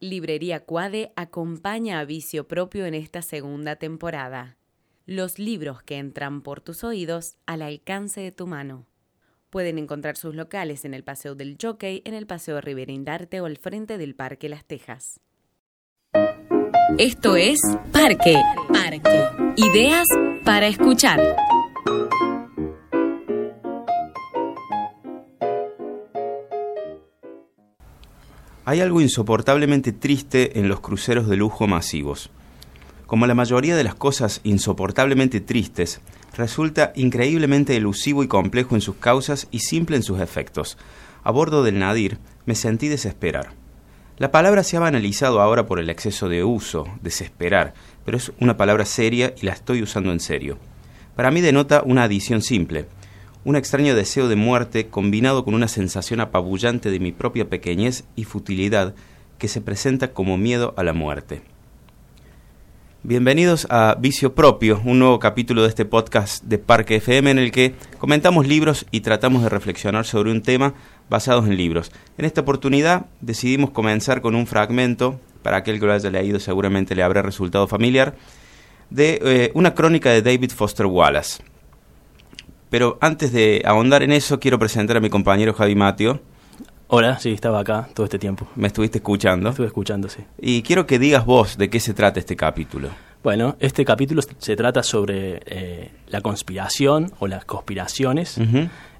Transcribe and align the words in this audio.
Librería 0.00 0.60
Cuade 0.60 1.12
acompaña 1.16 1.98
a 1.98 2.04
Vicio 2.04 2.46
Propio 2.46 2.86
en 2.86 2.94
esta 2.94 3.20
segunda 3.20 3.76
temporada. 3.76 4.56
Los 5.06 5.40
libros 5.40 5.82
que 5.82 5.96
entran 5.96 6.42
por 6.42 6.60
tus 6.60 6.84
oídos 6.84 7.36
al 7.46 7.62
alcance 7.62 8.20
de 8.20 8.30
tu 8.30 8.46
mano. 8.46 8.86
Pueden 9.50 9.76
encontrar 9.76 10.16
sus 10.16 10.36
locales 10.36 10.84
en 10.84 10.94
el 10.94 11.02
Paseo 11.02 11.34
del 11.34 11.56
Jockey, 11.60 12.02
en 12.04 12.14
el 12.14 12.26
Paseo 12.26 12.60
Rivera 12.60 12.92
Indarte 12.92 13.40
o 13.40 13.46
al 13.46 13.56
frente 13.56 13.98
del 13.98 14.14
Parque 14.14 14.48
Las 14.48 14.64
Tejas. 14.64 15.20
Esto 16.96 17.34
es 17.34 17.58
Parque. 17.92 18.36
Parque. 18.68 19.52
Ideas 19.56 20.06
para 20.44 20.68
escuchar. 20.68 21.18
Hay 28.68 28.82
algo 28.82 29.00
insoportablemente 29.00 29.92
triste 29.92 30.58
en 30.58 30.68
los 30.68 30.80
cruceros 30.80 31.26
de 31.26 31.38
lujo 31.38 31.66
masivos. 31.66 32.28
Como 33.06 33.26
la 33.26 33.34
mayoría 33.34 33.74
de 33.74 33.82
las 33.82 33.94
cosas 33.94 34.42
insoportablemente 34.44 35.40
tristes, 35.40 36.02
resulta 36.36 36.92
increíblemente 36.94 37.74
elusivo 37.76 38.22
y 38.22 38.28
complejo 38.28 38.74
en 38.74 38.82
sus 38.82 38.96
causas 38.96 39.48
y 39.50 39.60
simple 39.60 39.96
en 39.96 40.02
sus 40.02 40.20
efectos. 40.20 40.76
A 41.24 41.30
bordo 41.30 41.64
del 41.64 41.78
Nadir 41.78 42.18
me 42.44 42.54
sentí 42.54 42.88
desesperar. 42.88 43.52
La 44.18 44.30
palabra 44.30 44.62
se 44.62 44.76
ha 44.76 44.80
banalizado 44.80 45.40
ahora 45.40 45.64
por 45.64 45.78
el 45.78 45.88
exceso 45.88 46.28
de 46.28 46.44
uso, 46.44 46.84
desesperar, 47.00 47.72
pero 48.04 48.18
es 48.18 48.32
una 48.38 48.58
palabra 48.58 48.84
seria 48.84 49.32
y 49.40 49.46
la 49.46 49.52
estoy 49.52 49.82
usando 49.82 50.12
en 50.12 50.20
serio. 50.20 50.58
Para 51.16 51.30
mí 51.30 51.40
denota 51.40 51.82
una 51.86 52.02
adición 52.02 52.42
simple, 52.42 52.84
un 53.48 53.56
extraño 53.56 53.94
deseo 53.94 54.28
de 54.28 54.36
muerte 54.36 54.88
combinado 54.88 55.42
con 55.42 55.54
una 55.54 55.68
sensación 55.68 56.20
apabullante 56.20 56.90
de 56.90 57.00
mi 57.00 57.12
propia 57.12 57.48
pequeñez 57.48 58.04
y 58.14 58.24
futilidad 58.24 58.94
que 59.38 59.48
se 59.48 59.62
presenta 59.62 60.12
como 60.12 60.36
miedo 60.36 60.74
a 60.76 60.82
la 60.82 60.92
muerte. 60.92 61.40
Bienvenidos 63.02 63.66
a 63.70 63.96
Vicio 63.98 64.34
Propio, 64.34 64.82
un 64.84 64.98
nuevo 64.98 65.18
capítulo 65.18 65.62
de 65.62 65.68
este 65.68 65.86
podcast 65.86 66.44
de 66.44 66.58
Parque 66.58 66.96
FM 66.96 67.30
en 67.30 67.38
el 67.38 67.50
que 67.50 67.74
comentamos 67.96 68.46
libros 68.46 68.84
y 68.90 69.00
tratamos 69.00 69.42
de 69.42 69.48
reflexionar 69.48 70.04
sobre 70.04 70.30
un 70.30 70.42
tema 70.42 70.74
basados 71.08 71.46
en 71.46 71.56
libros. 71.56 71.90
En 72.18 72.26
esta 72.26 72.42
oportunidad 72.42 73.06
decidimos 73.22 73.70
comenzar 73.70 74.20
con 74.20 74.34
un 74.34 74.46
fragmento, 74.46 75.18
para 75.42 75.56
aquel 75.56 75.80
que 75.80 75.86
lo 75.86 75.94
haya 75.94 76.10
leído 76.10 76.38
seguramente 76.38 76.94
le 76.94 77.02
habrá 77.02 77.22
resultado 77.22 77.66
familiar, 77.66 78.14
de 78.90 79.18
eh, 79.24 79.50
una 79.54 79.72
crónica 79.72 80.10
de 80.10 80.20
David 80.20 80.50
Foster 80.50 80.84
Wallace. 80.84 81.42
Pero 82.70 82.98
antes 83.00 83.32
de 83.32 83.62
ahondar 83.64 84.02
en 84.02 84.12
eso, 84.12 84.38
quiero 84.40 84.58
presentar 84.58 84.96
a 84.96 85.00
mi 85.00 85.08
compañero 85.08 85.54
Javi 85.54 85.74
Matio. 85.74 86.20
Hola, 86.88 87.18
sí, 87.18 87.32
estaba 87.32 87.60
acá 87.60 87.88
todo 87.94 88.04
este 88.04 88.18
tiempo. 88.18 88.48
Me 88.56 88.66
estuviste 88.68 88.98
escuchando. 88.98 89.50
Estuve 89.50 89.66
escuchando, 89.66 90.08
sí. 90.08 90.20
Y 90.38 90.62
quiero 90.62 90.86
que 90.86 90.98
digas 90.98 91.24
vos 91.24 91.58
de 91.58 91.68
qué 91.68 91.80
se 91.80 91.94
trata 91.94 92.18
este 92.18 92.36
capítulo. 92.36 92.90
Bueno, 93.22 93.56
este 93.58 93.84
capítulo 93.84 94.22
se 94.38 94.56
trata 94.56 94.82
sobre 94.82 95.42
eh, 95.44 95.90
la 96.08 96.20
conspiración 96.20 97.12
o 97.18 97.26
las 97.26 97.44
conspiraciones. 97.44 98.38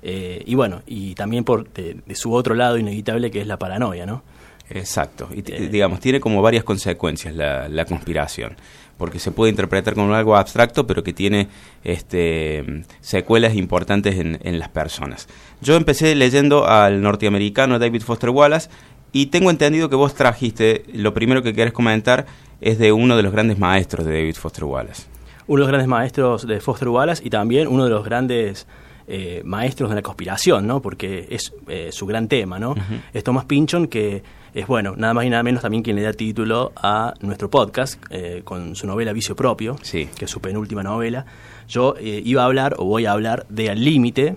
Eh, 0.03 0.43
y 0.45 0.55
bueno, 0.55 0.83
y 0.87 1.15
también 1.15 1.45
por 1.45 1.71
de, 1.73 2.03
su 2.15 2.33
otro 2.33 2.55
lado 2.55 2.79
inevitable 2.79 3.31
que 3.31 3.41
es 3.41 3.47
la 3.47 3.59
paranoia, 3.59 4.07
¿no? 4.07 4.23
Exacto. 4.71 5.29
Y 5.33 5.41
eh, 5.51 5.69
digamos, 5.71 6.01
tiene 6.01 6.21
como 6.21 6.43
varias 6.43 6.65
consecuencias 6.65 7.35
la, 7.35 7.69
la 7.69 7.85
conspiración 7.85 8.57
porque 8.99 9.19
se 9.19 9.31
puede 9.31 9.51
interpretar 9.51 9.95
como 9.95 10.13
algo 10.13 10.37
abstracto, 10.37 10.87
pero 10.87 11.03
que 11.03 11.13
tiene 11.13 11.49
este, 11.85 12.85
secuelas 13.01 13.55
importantes 13.55 14.19
en, 14.19 14.39
en 14.43 14.59
las 14.59 14.69
personas. 14.69 15.29
Yo 15.63 15.77
empecé 15.77 16.15
leyendo 16.15 16.67
al 16.67 17.01
norteamericano 17.01 17.79
David 17.79 18.03
Foster 18.03 18.31
Wallace 18.31 18.69
y 19.13 19.27
tengo 19.27 19.51
entendido 19.51 19.89
que 19.89 19.97
vos 19.97 20.15
trajiste, 20.15 20.85
lo 20.93 21.15
primero 21.15 21.43
que 21.43 21.55
querés 21.55 21.73
comentar 21.73 22.27
es 22.61 22.79
de 22.79 22.93
uno 22.93 23.17
de 23.17 23.23
los 23.23 23.33
grandes 23.33 23.59
maestros 23.59 24.05
de 24.05 24.13
David 24.13 24.35
Foster 24.35 24.65
Wallace. 24.65 25.05
Uno 25.47 25.61
de 25.61 25.61
los 25.61 25.69
grandes 25.69 25.89
maestros 25.89 26.47
de 26.47 26.61
Foster 26.61 26.89
Wallace 26.89 27.23
y 27.25 27.31
también 27.31 27.69
uno 27.69 27.85
de 27.85 27.91
los 27.91 28.05
grandes 28.05 28.67
eh, 29.11 29.41
maestros 29.43 29.89
de 29.89 29.97
la 29.97 30.03
conspiración, 30.03 30.67
¿no? 30.67 30.83
Porque 30.83 31.29
es 31.31 31.55
eh, 31.67 31.89
su 31.93 32.05
gran 32.05 32.29
tema, 32.29 32.59
¿no? 32.59 32.75
Es 33.15 33.25
Thomas 33.25 33.47
Pynchon 33.47 33.87
que 33.87 34.23
es, 34.53 34.67
bueno, 34.67 34.97
nada 34.99 35.15
más 35.15 35.25
y 35.25 35.31
nada 35.31 35.43
menos 35.43 35.63
también 35.63 35.83
quien 35.83 35.97
le 35.97 36.03
da 36.03 36.13
título 36.13 36.73
a 36.77 37.15
nuestro 37.23 37.49
podcast 37.49 38.03
eh, 38.11 38.43
con 38.45 38.77
su 38.77 38.87
novela 38.87 39.15
Vicio 39.15 39.35
Propio, 39.35 39.79
sí. 39.81 40.11
que 40.15 40.27
es 40.27 40.31
su 40.31 40.43
penúltima 40.43 40.83
novela. 40.83 41.25
Yo 41.69 41.95
iba 42.01 42.43
a 42.43 42.45
hablar, 42.45 42.75
o 42.77 42.85
voy 42.85 43.07
a 43.07 43.13
hablar, 43.13 43.47
de 43.49 43.71
Al 43.71 43.83
Límite, 43.83 44.37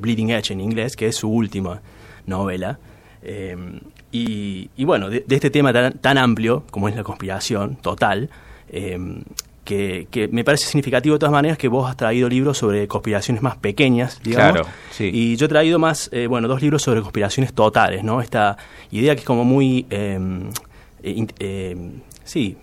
Bleeding 0.00 0.30
Edge 0.30 0.52
en 0.52 0.62
inglés, 0.62 0.96
que 0.96 1.06
es 1.06 1.16
su 1.16 1.28
última 1.28 1.82
novela. 2.24 2.78
Y, 4.12 4.84
bueno, 4.84 5.10
de, 5.10 5.24
este 5.28 5.50
tema 5.50 5.74
tan, 5.74 5.98
tan, 5.98 6.16
amplio 6.16 6.64
como 6.70 6.88
es 6.88 6.96
la 6.96 7.02
conspiración 7.02 7.76
total, 7.76 8.30
que, 9.64 10.28
me 10.32 10.44
parece 10.44 10.66
significativo 10.66 11.14
de 11.14 11.18
todas 11.20 11.32
maneras 11.32 11.58
que 11.58 11.68
vos 11.68 11.88
has 11.88 11.96
traído 11.96 12.28
libros 12.28 12.58
sobre 12.58 12.88
conspiraciones 12.88 13.42
más 13.42 13.56
pequeñas, 13.56 14.20
digamos. 14.22 14.52
Claro, 14.52 14.68
sí. 14.90 15.10
Y 15.12 15.36
yo 15.36 15.46
he 15.46 15.48
traído 15.48 15.78
más, 15.78 16.08
eh, 16.12 16.26
bueno, 16.26 16.48
dos 16.48 16.60
libros 16.60 16.82
sobre 16.82 17.00
conspiraciones 17.00 17.52
totales, 17.52 18.02
¿no? 18.02 18.20
Esta 18.20 18.56
idea 18.90 19.14
que 19.14 19.20
es 19.20 19.26
como 19.26 19.44
muy, 19.44 19.86
em, 19.90 20.50
eh, 21.02 21.26
eh, 21.38 21.76
sí, 22.24 22.56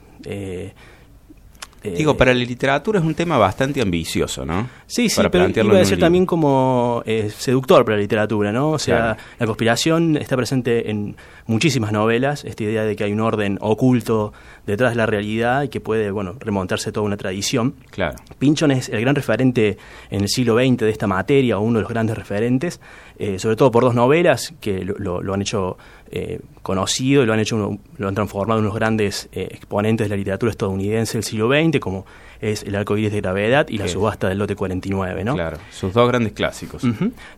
Digo, 1.95 2.17
para 2.17 2.33
la 2.33 2.39
literatura 2.39 2.99
es 2.99 3.05
un 3.05 3.13
tema 3.13 3.37
bastante 3.37 3.81
ambicioso, 3.81 4.45
¿no? 4.45 4.69
Sí, 4.85 5.09
sí, 5.09 5.21
pero 5.31 5.47
iba 5.49 5.79
a 5.79 5.85
ser 5.85 5.99
también 5.99 6.25
como 6.25 7.03
seductor 7.37 7.85
para 7.85 7.97
la 7.97 8.01
literatura, 8.01 8.51
¿no? 8.51 8.71
O 8.71 8.79
sea, 8.79 9.15
la 9.39 9.45
conspiración 9.45 10.17
está 10.17 10.35
presente 10.35 10.89
en 10.89 11.15
muchísimas 11.45 11.91
novelas, 11.93 12.43
esta 12.43 12.63
idea 12.63 12.83
de 12.83 12.95
que 12.95 13.05
hay 13.05 13.13
un 13.13 13.21
orden 13.21 13.57
oculto 13.61 14.33
detrás 14.65 14.91
de 14.91 14.97
la 14.97 15.05
realidad 15.05 15.63
y 15.63 15.69
que 15.69 15.79
puede, 15.79 16.11
bueno, 16.11 16.35
remontarse 16.39 16.89
a 16.89 16.91
toda 16.91 17.05
una 17.05 17.15
tradición. 17.15 17.75
Claro. 17.89 18.17
Pinchon 18.37 18.71
es 18.71 18.89
el 18.89 18.99
gran 18.99 19.15
referente 19.15 19.77
en 20.09 20.21
el 20.21 20.27
siglo 20.27 20.57
XX 20.57 20.77
de 20.77 20.89
esta 20.89 21.07
materia, 21.07 21.57
o 21.57 21.61
uno 21.61 21.79
de 21.79 21.83
los 21.83 21.89
grandes 21.89 22.17
referentes, 22.17 22.81
eh, 23.19 23.39
sobre 23.39 23.55
todo 23.55 23.71
por 23.71 23.83
dos 23.83 23.95
novelas 23.95 24.53
que 24.61 24.85
lo, 24.85 25.33
han 25.33 25.41
hecho 25.41 25.77
eh, 26.11 26.39
conocido 26.61 27.23
y 27.23 27.25
lo 27.25 27.33
han 27.33 27.39
hecho 27.39 27.79
lo 27.97 28.07
han 28.07 28.13
transformado 28.13 28.59
en 28.59 28.65
unos 28.65 28.75
grandes 28.75 29.27
eh, 29.31 29.47
exponentes 29.49 30.05
de 30.05 30.09
la 30.09 30.17
literatura 30.17 30.51
estadounidense 30.51 31.13
del 31.13 31.23
siglo 31.23 31.49
XX, 31.49 31.79
como 31.79 32.05
es 32.41 32.61
El 32.61 32.75
arco 32.75 32.95
iris 32.95 33.11
de 33.11 33.21
gravedad 33.21 33.67
y 33.69 33.79
La 33.79 33.87
subasta 33.87 34.29
del 34.29 34.37
lote 34.37 34.55
49, 34.55 35.23
¿no? 35.23 35.33
Claro, 35.33 35.57
sus 35.71 35.91
dos 35.93 36.07
grandes 36.07 36.33
clásicos. 36.33 36.83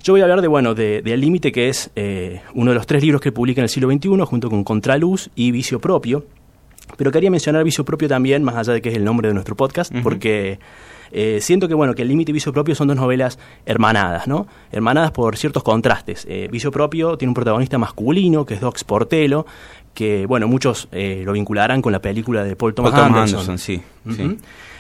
Yo 0.03 0.13
voy 0.13 0.19
a 0.19 0.25
hablar 0.25 0.41
de, 0.41 0.49
bueno, 0.49 0.75
de, 0.75 0.97
El 0.97 1.21
límite, 1.21 1.53
que 1.53 1.69
es 1.69 1.89
uno 2.53 2.71
de 2.71 2.75
los 2.75 2.85
tres 2.85 3.01
libros 3.01 3.21
que 3.21 3.31
publica 3.31 3.61
en 3.61 3.63
el 3.63 3.69
siglo 3.69 3.89
XXI, 3.89 4.09
junto 4.25 4.49
con 4.49 4.65
Contraluz 4.65 5.29
y 5.35 5.51
Vicio 5.51 5.79
propio, 5.79 6.25
pero 6.97 7.11
quería 7.11 7.31
mencionar 7.31 7.63
vicio 7.63 7.85
propio 7.85 8.09
también, 8.09 8.43
más 8.43 8.55
allá 8.55 8.73
de 8.73 8.81
que 8.81 8.89
es 8.89 8.95
el 8.95 9.05
nombre 9.05 9.29
de 9.29 9.33
nuestro 9.33 9.55
podcast, 9.55 9.93
porque 10.03 10.59
eh, 11.11 11.39
siento 11.41 11.67
que 11.67 11.73
bueno 11.73 11.95
que 11.95 12.03
el 12.03 12.07
límite 12.07 12.31
y 12.31 12.33
vicio 12.33 12.53
propio 12.53 12.75
son 12.75 12.87
dos 12.87 12.97
novelas 12.97 13.39
hermanadas, 13.65 14.27
¿no? 14.27 14.47
Hermanadas 14.71 15.11
por 15.11 15.37
ciertos 15.37 15.63
contrastes. 15.63 16.25
Eh, 16.29 16.47
vicio 16.51 16.71
propio 16.71 17.17
tiene 17.17 17.29
un 17.29 17.35
protagonista 17.35 17.77
masculino 17.77 18.45
que 18.45 18.55
es 18.55 18.61
Doc 18.61 18.77
Sportello, 18.77 19.45
que 19.93 20.25
bueno 20.25 20.47
muchos 20.47 20.87
eh, 20.91 21.23
lo 21.25 21.33
vincularán 21.33 21.81
con 21.81 21.91
la 21.91 21.99
película 21.99 22.43
de 22.43 22.55
Paul 22.55 22.73
Thomas, 22.73 22.93
Anderson. 22.93 23.57
sí, 23.57 23.81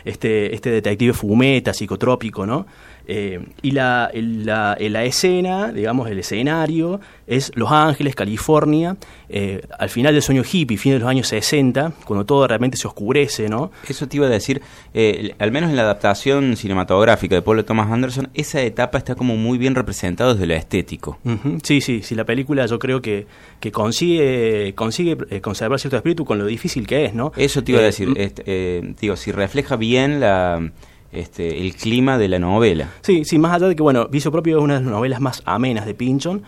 Este, 0.05 0.55
este 0.55 0.71
detective 0.71 1.13
fumeta, 1.13 1.73
psicotrópico, 1.73 2.45
¿no? 2.45 2.65
Eh, 3.11 3.39
y 3.63 3.71
la, 3.71 4.11
la, 4.13 4.77
la, 4.79 5.03
escena, 5.03 5.71
digamos, 5.71 6.11
el 6.11 6.19
escenario, 6.19 7.01
es 7.25 7.51
Los 7.55 7.71
Ángeles, 7.71 8.13
California, 8.13 8.97
eh, 9.29 9.63
al 9.79 9.89
final 9.89 10.13
del 10.13 10.21
sueño 10.21 10.43
hippie, 10.43 10.77
fin 10.77 10.91
de 10.93 10.99
los 10.99 11.09
años 11.09 11.27
60, 11.29 11.93
cuando 12.05 12.23
todo 12.23 12.47
realmente 12.47 12.77
se 12.77 12.87
oscurece, 12.87 13.49
¿no? 13.49 13.71
Eso 13.87 14.07
te 14.07 14.17
iba 14.17 14.27
a 14.27 14.29
decir, 14.29 14.61
eh, 14.93 15.33
al 15.39 15.51
menos 15.51 15.71
en 15.71 15.77
la 15.77 15.81
adaptación 15.81 16.55
cinematográfica 16.55 17.33
de 17.33 17.41
Paul 17.41 17.65
Thomas 17.65 17.91
Anderson, 17.91 18.29
esa 18.35 18.61
etapa 18.61 18.99
está 18.99 19.15
como 19.15 19.35
muy 19.35 19.57
bien 19.57 19.73
representada 19.73 20.33
desde 20.33 20.45
lo 20.45 20.53
estético. 20.53 21.17
Sí, 21.63 21.81
sí, 21.81 22.03
sí, 22.03 22.13
la 22.13 22.25
película 22.25 22.67
yo 22.67 22.77
creo 22.77 23.01
que, 23.01 23.25
que 23.59 23.71
consigue, 23.71 24.75
consigue 24.75 25.41
conservar 25.41 25.79
cierto 25.79 25.97
espíritu 25.97 26.25
con 26.25 26.37
lo 26.37 26.45
difícil 26.45 26.85
que 26.85 27.05
es, 27.05 27.15
¿no? 27.15 27.31
Eso 27.35 27.63
te 27.63 27.71
iba 27.71 27.81
a 27.81 27.85
decir, 27.85 28.13
este, 28.17 28.93
digo, 29.01 29.15
si 29.15 29.31
refleja 29.31 29.77
bien 29.77 30.19
la 30.19 30.61
este, 31.11 31.61
el 31.61 31.75
clima 31.75 32.17
de 32.17 32.27
la 32.27 32.39
novela. 32.39 32.89
Sí, 33.01 33.25
sí, 33.25 33.39
más 33.39 33.53
allá 33.53 33.67
de 33.67 33.75
que, 33.75 33.83
bueno, 33.83 34.07
Vicio 34.07 34.31
Propio 34.31 34.57
es 34.57 34.63
una 34.63 34.75
de 34.75 34.81
las 34.81 34.91
novelas 34.91 35.21
más 35.21 35.41
amenas 35.45 35.85
de 35.85 35.93
Pinchon, 35.93 36.43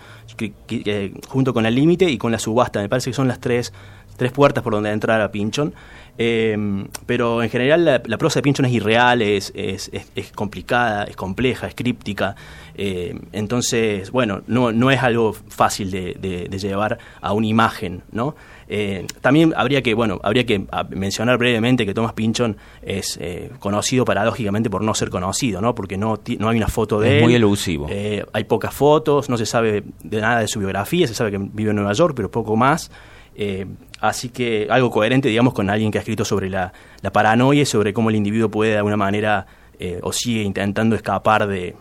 junto 1.28 1.54
con 1.54 1.66
El 1.66 1.76
Límite 1.76 2.10
y 2.10 2.18
con 2.18 2.32
La 2.32 2.40
Subasta, 2.40 2.82
me 2.82 2.90
parece 2.90 3.12
que 3.12 3.16
son 3.16 3.28
las 3.28 3.40
tres, 3.40 3.74
tres 4.22 4.32
puertas 4.32 4.64
por 4.64 4.74
donde 4.74 4.92
entrar 4.92 5.20
a 5.20 5.32
Pinchon. 5.32 5.74
Em, 6.16 6.88
pero 7.08 7.42
en 7.42 7.50
general 7.50 7.84
la, 7.84 8.18
prosa 8.20 8.38
de 8.38 8.44
Pinchon 8.44 8.68
es 8.68 8.72
irreal, 8.72 9.24
es, 9.24 9.52
es, 9.56 9.90
es, 10.14 10.32
complicada, 10.32 11.06
es 11.06 11.16
compleja, 11.16 11.66
es 11.66 11.74
críptica. 11.74 12.36
Em, 12.76 13.20
entonces, 13.32 14.12
bueno, 14.12 14.44
no, 14.46 14.72
no 14.72 14.92
es 14.92 15.02
algo 15.02 15.34
fácil 15.34 15.90
de, 15.90 16.14
de, 16.48 16.60
llevar 16.60 17.00
a 17.20 17.34
una 17.34 17.48
imagen, 17.48 18.04
¿no? 18.12 18.36
Eh, 18.68 19.08
también 19.22 19.56
habría 19.58 19.82
que, 19.82 19.96
bueno, 19.96 20.20
habría 20.22 20.46
que 20.46 20.68
ah, 20.72 20.86
mencionar 20.88 21.40
brevemente 21.40 21.84
que 21.84 21.96
Thomas 21.96 22.14
Pinchon 22.14 22.58
es 22.84 23.18
eh, 23.20 23.50
conocido 23.58 24.06
paradójicamente 24.06 24.70
por 24.70 24.84
no 24.84 24.94
ser 24.94 25.10
conocido, 25.10 25.62
¿no? 25.62 25.74
Porque 25.74 25.98
no, 25.98 26.20
no 26.38 26.50
hay 26.50 26.58
una 26.58 26.68
foto 26.68 27.00
de 27.00 27.08
es 27.08 27.16
él. 27.16 27.24
muy 27.24 27.34
elusivo. 27.34 27.88
Eh, 27.90 28.24
hay 28.34 28.44
pocas 28.44 28.72
fotos, 28.72 29.28
no 29.28 29.38
se 29.38 29.48
sabe 29.48 29.84
de 30.04 30.22
nada 30.22 30.42
de 30.42 30.48
su 30.48 30.60
biografía, 30.60 31.08
se 31.08 31.16
sabe 31.16 31.32
que 31.32 31.40
vive 31.40 31.72
en 31.72 31.78
Nueva 31.78 31.94
York, 31.94 32.14
pero 32.16 32.30
poco 32.30 32.56
más. 32.56 32.92
Eh, 33.36 33.66
así 34.00 34.30
que 34.30 34.68
algo 34.70 34.92
coherente, 34.92 35.30
digamos, 35.30 35.54
con 35.54 35.70
alguien 35.70 35.92
que 35.92 35.98
ha 35.98 36.02
escrito 36.02 36.26
sobre 36.26 36.50
la, 36.50 36.74
paranoia 37.12 37.62
y 37.62 37.66
sobre 37.66 37.94
cómo 37.94 38.10
el 38.10 38.16
individuo 38.16 38.50
puede 38.50 38.72
de 38.72 38.78
alguna 38.78 38.98
manera 38.98 39.46
eh, 39.80 40.00
o 40.04 40.12
sigue 40.12 40.44
intentando 40.44 40.96
escapar 40.96 41.48
de 41.48 41.76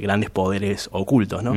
grandes 0.00 0.30
poderes 0.30 0.88
ocultos, 0.92 1.42
¿no? 1.42 1.54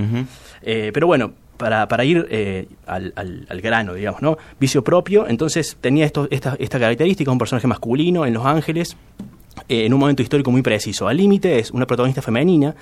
pero 0.64 1.06
bueno, 1.06 1.34
para, 1.58 1.88
para 1.88 2.04
ir 2.06 2.68
al, 2.88 3.14
al, 3.16 3.62
grano, 3.62 3.94
digamos, 3.94 4.24
¿no? 4.24 4.40
Vicio 4.60 4.84
propio, 4.84 5.28
entonces 5.28 5.78
tenía 5.80 6.06
esto, 6.06 6.28
esta, 6.32 6.56
esta 6.58 6.80
característica, 6.80 7.30
un 7.30 7.38
personaje 7.38 7.68
masculino 7.68 8.26
en 8.26 8.34
Los 8.34 8.44
Ángeles, 8.48 8.98
en 9.68 9.94
un 9.94 10.00
momento 10.00 10.24
histórico 10.24 10.50
muy 10.50 10.64
preciso. 10.64 11.08
Al 11.08 11.18
límite 11.18 11.60
es 11.60 11.70
una 11.70 11.86
protagonista 11.86 12.24
femenina 12.24 12.76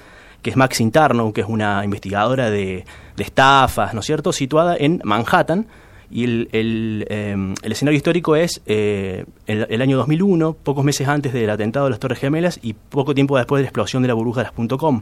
que 0.43 0.49
es 0.49 0.57
Max 0.57 0.81
Interno, 0.81 1.31
que 1.31 1.41
es 1.41 1.47
una 1.47 1.83
investigadora 1.83 2.51
de, 2.51 2.85
estafas, 3.17 3.93
¿no 3.93 4.01
es 4.01 4.05
cierto?, 4.05 4.33
situada 4.33 4.75
en 4.77 5.01
Manhattan. 5.03 5.65
Y 6.13 6.25
el, 6.25 6.49
el, 6.51 7.07
em, 7.09 7.55
escenario 7.63 7.97
histórico 7.97 8.35
es 8.35 8.61
eh, 8.67 9.25
el, 9.47 9.81
año 9.81 9.97
2001, 9.97 10.53
pocos 10.53 10.85
meses 10.85 11.07
antes 11.07 11.33
del 11.33 11.49
atentado 11.49 11.87
de 11.87 11.89
las 11.89 11.99
Torres 11.99 12.19
Gemelas 12.19 12.59
y 12.61 12.73
poco 12.73 13.15
tiempo 13.15 13.35
después 13.35 13.59
de 13.59 13.63
la 13.63 13.69
explosión 13.69 14.03
de 14.03 14.09
la 14.09 14.13
burbuja 14.13 14.41
de 14.43 14.51
las 14.55 14.77
.com. 14.77 15.01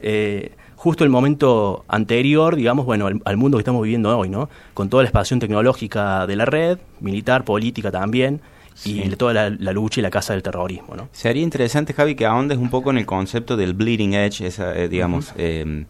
Eh, 0.00 0.52
justo 0.74 1.04
el 1.04 1.10
momento 1.10 1.84
anterior, 1.86 2.56
digamos, 2.56 2.86
bueno, 2.86 3.10
al, 3.24 3.36
mundo 3.36 3.58
que 3.58 3.60
estamos 3.60 3.82
viviendo 3.82 4.16
hoy, 4.16 4.30
¿no? 4.30 4.48
Con 4.72 4.88
toda 4.88 5.02
la 5.02 5.10
expansión 5.10 5.38
tecnológica 5.38 6.26
de 6.26 6.34
la 6.34 6.46
red, 6.46 6.78
militar, 7.00 7.44
política 7.44 7.90
también, 7.90 8.40
y 8.86 9.06
toda 9.10 9.34
la, 9.34 9.72
lucha 9.72 10.00
y 10.00 10.02
la 10.02 10.10
casa 10.10 10.32
del 10.32 10.42
terrorismo. 10.42 10.96
¿no? 10.96 11.10
Sería 11.12 11.42
interesante, 11.42 11.92
Javi, 11.92 12.14
que 12.14 12.24
ahondes 12.24 12.56
un 12.56 12.70
poco 12.70 12.90
en 12.90 12.96
el 12.96 13.04
concepto 13.04 13.58
del 13.58 13.74
bleeding 13.74 14.14
edge, 14.14 14.46
esa, 14.46 14.74
eh, 14.74 14.88
digamos, 14.88 15.34
em, 15.36 15.84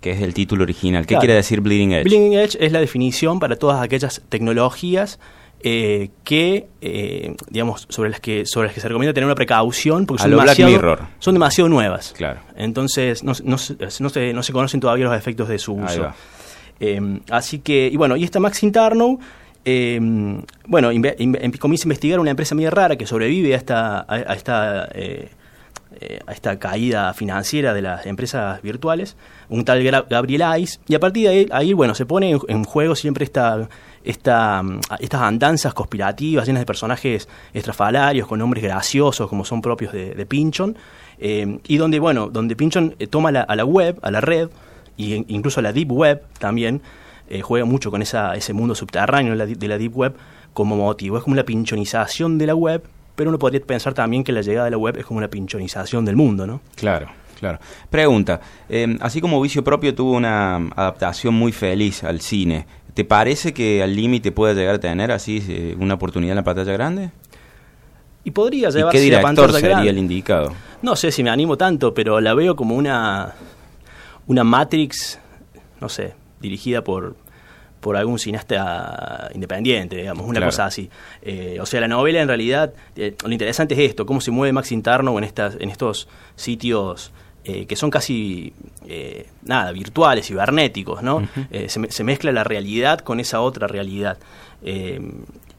que 0.00 0.12
es 0.12 0.22
el 0.22 0.34
título 0.34 0.62
original. 0.62 1.06
¿Qué 1.06 1.16
quiere 1.16 1.34
decir 1.34 1.60
bleeding 1.60 1.92
edge? 1.92 2.04
Bleeding 2.04 2.34
edge 2.34 2.56
es 2.60 2.72
la 2.72 2.80
definición 2.80 3.40
para 3.40 3.56
todas 3.56 3.82
aquellas 3.82 4.22
tecnologías 4.28 5.18
eh, 5.60 6.10
que, 6.22 6.68
eh, 6.80 7.34
digamos, 7.50 7.86
sobre 7.88 8.10
las 8.10 8.20
que 8.20 8.46
sobre 8.46 8.68
las 8.68 8.74
que 8.74 8.80
se 8.80 8.88
recomienda 8.88 9.12
tener 9.12 9.26
una 9.26 9.34
precaución 9.34 10.06
porque 10.06 10.22
son 10.22 10.30
demasiado, 10.30 10.98
son 11.18 11.34
demasiado 11.34 11.68
nuevas. 11.68 12.14
Claro. 12.16 12.40
Entonces 12.56 13.24
no, 13.24 13.32
no, 13.44 13.56
no, 13.98 14.08
se, 14.08 14.32
no 14.32 14.42
se 14.42 14.52
conocen 14.52 14.80
todavía 14.80 15.06
los 15.06 15.16
efectos 15.16 15.48
de 15.48 15.58
su 15.58 15.74
uso. 15.74 16.12
Em, 16.80 17.20
así 17.30 17.58
que, 17.58 17.88
y 17.92 17.96
bueno, 17.96 18.16
y 18.16 18.22
esta 18.22 18.38
Max 18.38 18.62
Interno 18.62 19.18
eh, 19.64 19.98
bueno, 20.66 20.88
comienza 21.58 21.84
a 21.84 21.86
investigar 21.86 22.20
una 22.20 22.30
empresa 22.30 22.54
muy 22.54 22.68
rara 22.68 22.96
que 22.96 23.06
sobrevive 23.06 23.52
a 23.52 23.56
esta, 23.56 24.06
a, 24.08 24.34
esta, 24.34 24.88
eh, 24.94 25.28
eh, 26.00 26.20
a 26.26 26.32
esta 26.32 26.58
caída 26.58 27.12
financiera 27.14 27.74
de 27.74 27.82
las 27.82 28.06
empresas 28.06 28.60
virtuales, 28.62 29.16
un 29.48 29.64
tal 29.64 29.82
Gabriel 29.82 30.60
Ice, 30.60 30.80
y 30.86 30.94
a 30.94 31.00
partir 31.00 31.28
de 31.28 31.48
ahí, 31.50 31.72
bueno, 31.72 31.94
se 31.94 32.06
pone 32.06 32.38
en, 32.48 32.64
juego 32.64 32.94
siempre 32.94 33.24
esta, 33.24 33.68
esta, 34.04 34.62
estas 34.98 35.22
andanzas 35.22 35.74
conspirativas 35.74 36.46
llenas 36.46 36.60
de 36.60 36.66
personajes 36.66 37.28
estrafalarios 37.52 38.26
con 38.26 38.38
nombres 38.38 38.62
graciosos 38.62 39.28
como 39.28 39.44
son 39.44 39.60
propios 39.62 39.92
de, 39.92 40.14
de 40.14 40.26
Pinchon, 40.26 40.76
eh, 41.18 41.58
y 41.66 41.76
donde, 41.76 41.98
bueno, 41.98 42.28
donde 42.28 42.56
Pinchon 42.56 42.94
toma 43.10 43.30
a 43.30 43.56
la 43.56 43.64
web, 43.64 43.98
a 44.02 44.10
la 44.10 44.20
red, 44.20 44.48
e 44.96 45.24
incluso 45.28 45.60
a 45.60 45.62
la 45.62 45.72
deep 45.72 45.92
web 45.92 46.22
también, 46.38 46.82
eh, 47.30 47.42
juega 47.42 47.66
mucho 47.66 47.90
con 47.90 48.00
esa, 48.00 48.34
ese 48.36 48.54
mundo 48.54 48.74
subterráneo 48.74 49.36
de 49.36 49.68
la, 49.68 49.78
Deep 49.78 49.96
Web 49.96 50.14
como 50.54 50.76
motivo. 50.76 51.18
Es 51.18 51.24
como 51.24 51.36
la 51.36 51.44
pinchonización 51.44 52.38
de 52.38 52.46
la 52.46 52.54
web, 52.54 52.82
pero 53.18 53.30
uno 53.30 53.38
podría 53.40 53.60
pensar 53.60 53.94
también 53.94 54.22
que 54.22 54.30
la 54.30 54.42
llegada 54.42 54.66
de 54.66 54.70
la 54.70 54.78
web 54.78 54.96
es 54.96 55.04
como 55.04 55.18
una 55.18 55.26
pinchonización 55.26 56.04
del 56.04 56.14
mundo, 56.14 56.46
¿no? 56.46 56.60
Claro. 56.76 57.08
Claro. 57.36 57.58
Pregunta, 57.90 58.40
em, 58.68 58.96
así 59.00 59.20
como 59.20 59.40
Vicio 59.40 59.62
Propio 59.62 59.94
tuvo 59.94 60.12
una 60.12 60.56
adaptación 60.56 61.34
muy 61.34 61.52
feliz 61.52 62.02
al 62.02 62.20
cine, 62.20 62.66
¿te 62.94 63.04
parece 63.04 63.52
que 63.52 63.82
al 63.82 63.94
límite 63.94 64.30
puede 64.32 64.54
llegar 64.54 64.76
a 64.76 64.80
tener 64.80 65.10
así 65.10 65.44
eh, 65.48 65.76
una 65.78 65.94
oportunidad 65.94 66.32
en 66.32 66.36
la 66.36 66.44
pantalla 66.44 66.72
grande? 66.72 67.10
Y 68.22 68.30
podría 68.30 68.70
llevarse 68.70 68.98
¿Y 68.98 69.00
qué 69.00 69.04
director 69.04 69.52
sería 69.52 69.90
el 69.90 69.98
indicado? 69.98 70.52
No 70.82 70.94
sé 70.94 71.10
si 71.10 71.24
me 71.24 71.30
animo 71.30 71.56
tanto, 71.56 71.94
pero 71.94 72.20
la 72.20 72.34
veo 72.34 72.54
como 72.54 72.76
una, 72.76 73.34
una 74.28 74.44
Matrix, 74.44 75.18
no 75.80 75.88
sé, 75.88 76.14
dirigida 76.40 76.82
por, 76.82 77.16
por 77.80 77.96
algún 77.96 78.18
cineasta 78.18 79.30
independiente, 79.34 79.96
digamos, 79.96 80.26
una 80.26 80.44
cosa 80.44 80.66
así. 80.66 80.90
Eh, 81.22 81.58
o 81.60 81.66
sea, 81.66 81.80
la 81.80 81.88
novela 81.88 82.20
en 82.20 82.28
realidad, 82.28 82.72
eh, 82.96 83.14
lo 83.24 83.32
interesante 83.32 83.74
es 83.74 83.90
esto, 83.90 84.06
cómo 84.06 84.20
se 84.20 84.30
mueve 84.30 84.52
Max 84.52 84.72
Interno 84.72 85.16
en, 85.18 85.24
estas, 85.24 85.56
en 85.60 85.70
estos 85.70 86.08
sitios 86.36 87.12
eh, 87.44 87.66
que 87.66 87.76
son 87.76 87.90
casi, 87.90 88.52
nada, 89.42 89.72
virtuales, 89.72 90.26
cibernéticos, 90.26 91.02
¿no? 91.02 91.26
se, 91.50 91.68
se, 91.68 92.04
mezcla 92.04 92.32
la 92.32 92.44
realidad 92.44 92.98
con 92.98 93.20
esa 93.20 93.40
otra 93.40 93.66
realidad. 93.66 94.18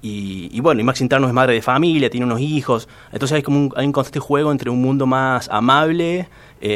Y, 0.01 0.49
y, 0.51 0.59
bueno, 0.61 0.79
y 0.79 0.83
Max 0.83 1.01
Interno 1.01 1.27
es 1.27 1.33
madre 1.33 1.53
de 1.55 1.61
familia, 1.61 2.09
tiene 2.09 2.25
unos 2.25 2.39
hijos, 2.39 2.87
entonces 3.11 3.35
hay 3.35 3.41
como 3.41 3.59
un, 3.59 3.73
hay 3.75 3.85
un 3.85 3.91
constante 3.91 4.19
juego 4.19 4.51
entre 4.51 4.69
un 4.69 4.81
mundo 4.81 5.05
más 5.07 5.49
amable, 5.49 6.27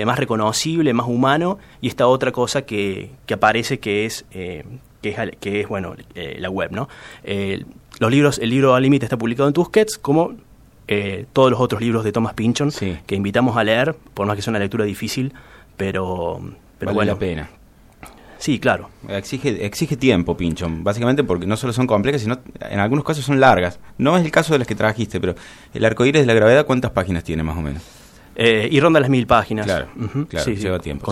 más 0.06 0.18
reconocible, 0.18 0.94
más 0.94 1.08
humano, 1.08 1.60
y 1.80 1.90
esta 1.90 2.08
otra 2.08 2.32
cosa 2.32 2.64
que, 2.64 3.12
que 3.26 3.34
aparece 3.36 3.80
que 3.80 4.06
es, 4.06 4.26
que 5.04 5.10
es, 5.10 5.18
que 5.40 5.62
es 5.62 5.68
bueno, 5.68 5.96
eh, 6.16 6.38
la 6.40 6.50
web, 6.50 6.72
¿no? 6.72 6.90
los 8.00 8.12
libros, 8.12 8.40
el 8.40 8.50
libro 8.50 8.74
Al 8.74 8.82
Límite 8.82 9.06
está 9.06 9.18
publicado 9.18 9.48
en 9.48 9.54
Tusquets, 9.54 10.00
como 10.00 10.34
todos 11.32 11.52
los 11.52 11.60
otros 11.60 11.80
libros 11.80 12.04
de 12.04 12.12
Thomas 12.12 12.34
Pynchon, 12.34 12.72
que 13.06 13.16
invitamos 13.16 13.56
a 13.56 13.64
leer, 13.64 13.96
por 14.16 14.26
más 14.26 14.36
que 14.36 14.42
sea 14.42 14.52
una 14.52 14.60
lectura 14.60 14.86
difícil, 14.86 15.34
pero, 15.78 16.42
pero 16.80 16.94
vale 16.94 17.12
la 17.12 17.20
pena. 17.20 17.50
Sí, 18.44 18.60
claro. 18.60 18.90
Exige, 19.08 19.66
exige 19.66 19.96
tiempo, 19.96 20.36
Pinchon, 20.36 20.84
básicamente 20.84 21.24
porque 21.24 21.46
no 21.48 21.56
solo 21.56 21.72
son 21.72 21.88
complejas, 21.88 22.24
sino 22.24 22.40
en 22.60 22.80
algunos 22.80 23.06
casos 23.06 23.24
son 23.24 23.40
largas. 23.40 23.80
No 23.98 24.18
es 24.18 24.26
el 24.26 24.32
caso 24.32 24.52
de 24.52 24.60
las 24.60 24.68
que 24.68 24.76
trajiste, 24.76 25.22
pero 25.22 25.34
el 25.74 25.86
arcoíris 25.86 26.24
de 26.24 26.26
la 26.26 26.34
gravedad, 26.34 26.66
¿cuántas 26.66 26.92
páginas 26.92 27.24
tiene 27.24 27.42
más 27.42 27.56
o 27.56 27.62
menos? 27.62 27.82
Eh, 28.36 28.68
y 28.72 28.80
ronda 28.80 29.00
las 29.00 29.10
mil 29.10 29.28
páginas. 29.28 29.66
Claro, 29.66 29.88
claro 30.28 30.52
lleva 30.54 30.80
tiempo. 30.80 31.12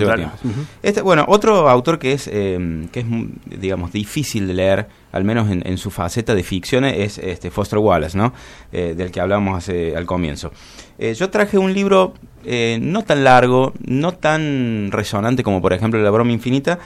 este, 0.82 1.02
bueno, 1.02 1.26
otro 1.28 1.70
autor 1.70 2.00
que 2.00 2.14
es, 2.14 2.28
eh, 2.32 2.88
que 2.92 3.02
es, 3.02 3.06
digamos, 3.46 3.92
difícil 3.92 4.48
de 4.48 4.54
leer, 4.54 4.88
al 5.12 5.24
menos 5.24 5.50
en, 5.50 5.78
su 5.78 5.92
faceta 5.92 6.34
de 6.34 6.44
ficción, 6.44 6.86
es 6.86 7.18
este 7.18 7.52
Foster 7.52 7.80
Wallace, 7.80 8.18
¿no? 8.18 8.34
Eh, 8.72 8.96
del 8.96 9.12
que 9.12 9.22
hablábamos 9.22 9.58
hace, 9.58 9.96
al 9.96 10.06
comienzo. 10.06 10.52
yo 11.00 11.30
traje 11.30 11.58
un 11.58 11.74
libro 11.74 12.14
no 12.80 13.04
tan 13.04 13.24
largo, 13.24 13.74
no 13.86 14.14
tan 14.14 14.90
resonante 14.92 15.44
como, 15.44 15.62
por 15.62 15.74
ejemplo, 15.74 16.02
La 16.02 16.10
broma 16.10 16.32
infinita, 16.32 16.80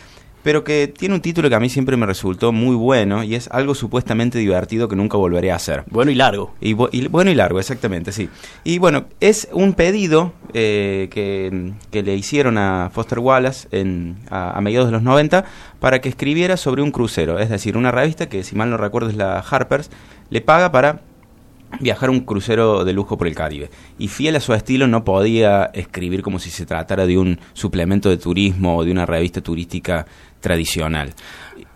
pero 0.46 0.64
que 0.64 0.88
tiene 0.88 1.16
un 1.16 1.22
título 1.22 1.50
que 1.50 1.56
a 1.56 1.60
mí 1.60 1.70
siempre 1.70 1.98
me 1.98 2.06
resultó 2.06 2.52
muy 2.52 2.76
bueno 2.76 3.24
y 3.24 3.34
es 3.34 3.48
algo 3.48 3.74
supuestamente 3.74 4.38
divertido 4.38 4.88
que 4.88 4.96
nunca 4.96 5.18
volveré 5.18 5.52
a 5.52 5.56
hacer. 5.56 5.86
Bueno 5.90 6.12
y 6.12 6.16
largo. 6.16 6.54
Y, 6.62 6.74
bueno 6.74 7.32
y 7.32 7.34
largo, 7.34 7.60
exactamente, 7.60 8.12
sí. 8.12 8.30
Y 8.64 8.78
bueno, 8.78 9.06
es 9.20 9.48
un 9.54 9.74
pedido 9.74 10.34
eh, 10.54 11.10
que, 11.10 12.04
le 12.04 12.16
hicieron 12.16 12.60
a 12.60 12.92
Foster 12.94 13.18
Wallace 13.18 13.68
en, 13.72 14.18
a, 14.30 14.62
mediados 14.62 14.90
de 14.90 14.92
los 14.92 15.02
90 15.02 15.46
para 15.80 16.00
que 16.00 16.10
escribiera 16.10 16.58
sobre 16.58 16.84
un 16.84 16.92
crucero, 16.92 17.40
es 17.40 17.50
decir, 17.50 17.76
una 17.76 17.90
revista 17.90 18.30
que, 18.30 18.44
si 18.44 18.56
mal 18.56 18.70
no 18.70 18.78
recuerdo, 18.78 19.10
es 19.10 19.16
la 19.16 19.40
Harper's, 19.40 19.90
le 20.30 20.42
paga 20.42 20.72
para 20.72 21.02
viajar 21.80 22.10
un 22.10 22.22
crucero 22.22 22.86
de 22.86 22.94
lujo 22.94 23.18
por 23.18 23.28
el 23.28 23.36
Caribe. 23.36 23.70
Y 23.98 24.08
fiel 24.08 24.36
a 24.36 24.40
su 24.40 24.54
estilo 24.54 24.88
no 24.88 25.04
podía 25.04 25.66
escribir 25.74 26.22
como 26.22 26.40
si 26.40 26.50
se 26.50 26.66
tratara 26.66 27.06
de 27.06 27.18
un 27.18 27.40
suplemento 27.54 28.10
de 28.10 28.18
turismo 28.18 28.78
o 28.78 28.86
de 28.86 28.92
una 28.92 29.06
revista 29.06 29.42
turística 29.42 30.06
tradicional. 30.40 31.14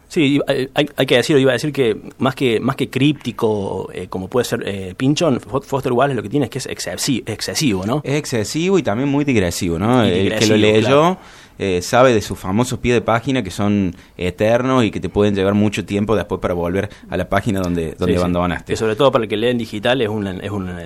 Sí, 0.09 0.39
hay, 0.73 1.05
que 1.05 1.17
decirlo, 1.17 1.39
iba 1.39 1.51
a 1.51 1.53
decir 1.53 1.71
que 1.71 1.95
más 2.17 2.33
que 2.33 2.59
más 2.59 2.75
que 2.75 2.89
críptico, 2.89 3.91
eh, 3.93 4.07
como 4.07 4.27
puede 4.27 4.43
ser 4.43 4.63
eh, 4.65 4.95
Pinchon, 4.97 5.39
Foster 5.39 5.93
Wallace 5.93 6.15
lo 6.15 6.23
que 6.23 6.29
tiene 6.29 6.45
es 6.45 6.49
que 6.49 6.57
es 6.57 6.65
excesivo, 6.65 7.85
¿no? 7.85 8.01
Es 8.03 8.15
excesivo 8.15 8.79
y 8.79 8.83
también 8.83 9.07
muy 9.07 9.23
digresivo, 9.23 9.77
¿no? 9.77 10.03
el 10.03 10.35
que 10.35 10.47
lo 10.47 10.57
leyó 10.57 11.19
eh, 11.61 11.81
sabe 11.81 12.13
de 12.13 12.21
sus 12.21 12.39
famosos 12.39 12.79
pies 12.79 12.95
de 12.95 13.01
página 13.01 13.43
que 13.43 13.51
son 13.51 13.93
eternos 14.15 14.85
y 14.85 14.91
que 14.91 15.01
te 15.01 15.09
pueden 15.09 15.35
llevar 15.35 15.55
mucho 15.55 15.83
tiempo 15.83 16.15
después 16.15 16.39
para 16.39 16.53
volver 16.53 16.89
a 17.09 17.17
la 17.17 17.27
página 17.27 17.59
donde, 17.59 17.95
donde 17.99 18.15
abandonaste. 18.15 18.77
sobre 18.77 18.95
todo 18.95 19.11
para 19.11 19.25
el 19.25 19.29
que 19.29 19.35
lee 19.35 19.49
en 19.49 19.57
digital 19.57 20.01
es 20.01 20.07
una, 20.07 20.31
es 20.31 20.51
una, 20.51 20.81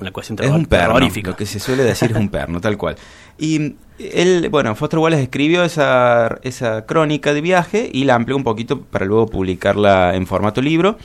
una 0.00 0.10
cuestión 0.12 0.38
Es 0.40 0.50
un 0.50 0.64
perno, 0.64 0.98
lo 0.98 1.36
que 1.36 1.44
se 1.44 1.60
suele 1.60 1.82
decir 1.82 2.12
es 2.12 2.16
un 2.16 2.30
perno, 2.30 2.58
tal 2.58 2.78
cual. 2.78 2.96
Y 3.38 3.74
él, 3.98 4.48
bueno, 4.50 4.74
Foster 4.74 4.98
Wallace 4.98 5.24
escribió 5.24 5.62
esa, 5.62 6.38
esa 6.42 6.86
crónica 6.86 7.34
de 7.34 7.42
viaje 7.42 7.90
y 7.92 8.04
la 8.04 8.14
amplió 8.14 8.34
un 8.34 8.44
poquito 8.44 8.80
para 8.80 9.04
luego 9.04 9.26
publicarla 9.26 10.14
en 10.14 10.26
formato 10.26 10.62
libro. 10.62 10.96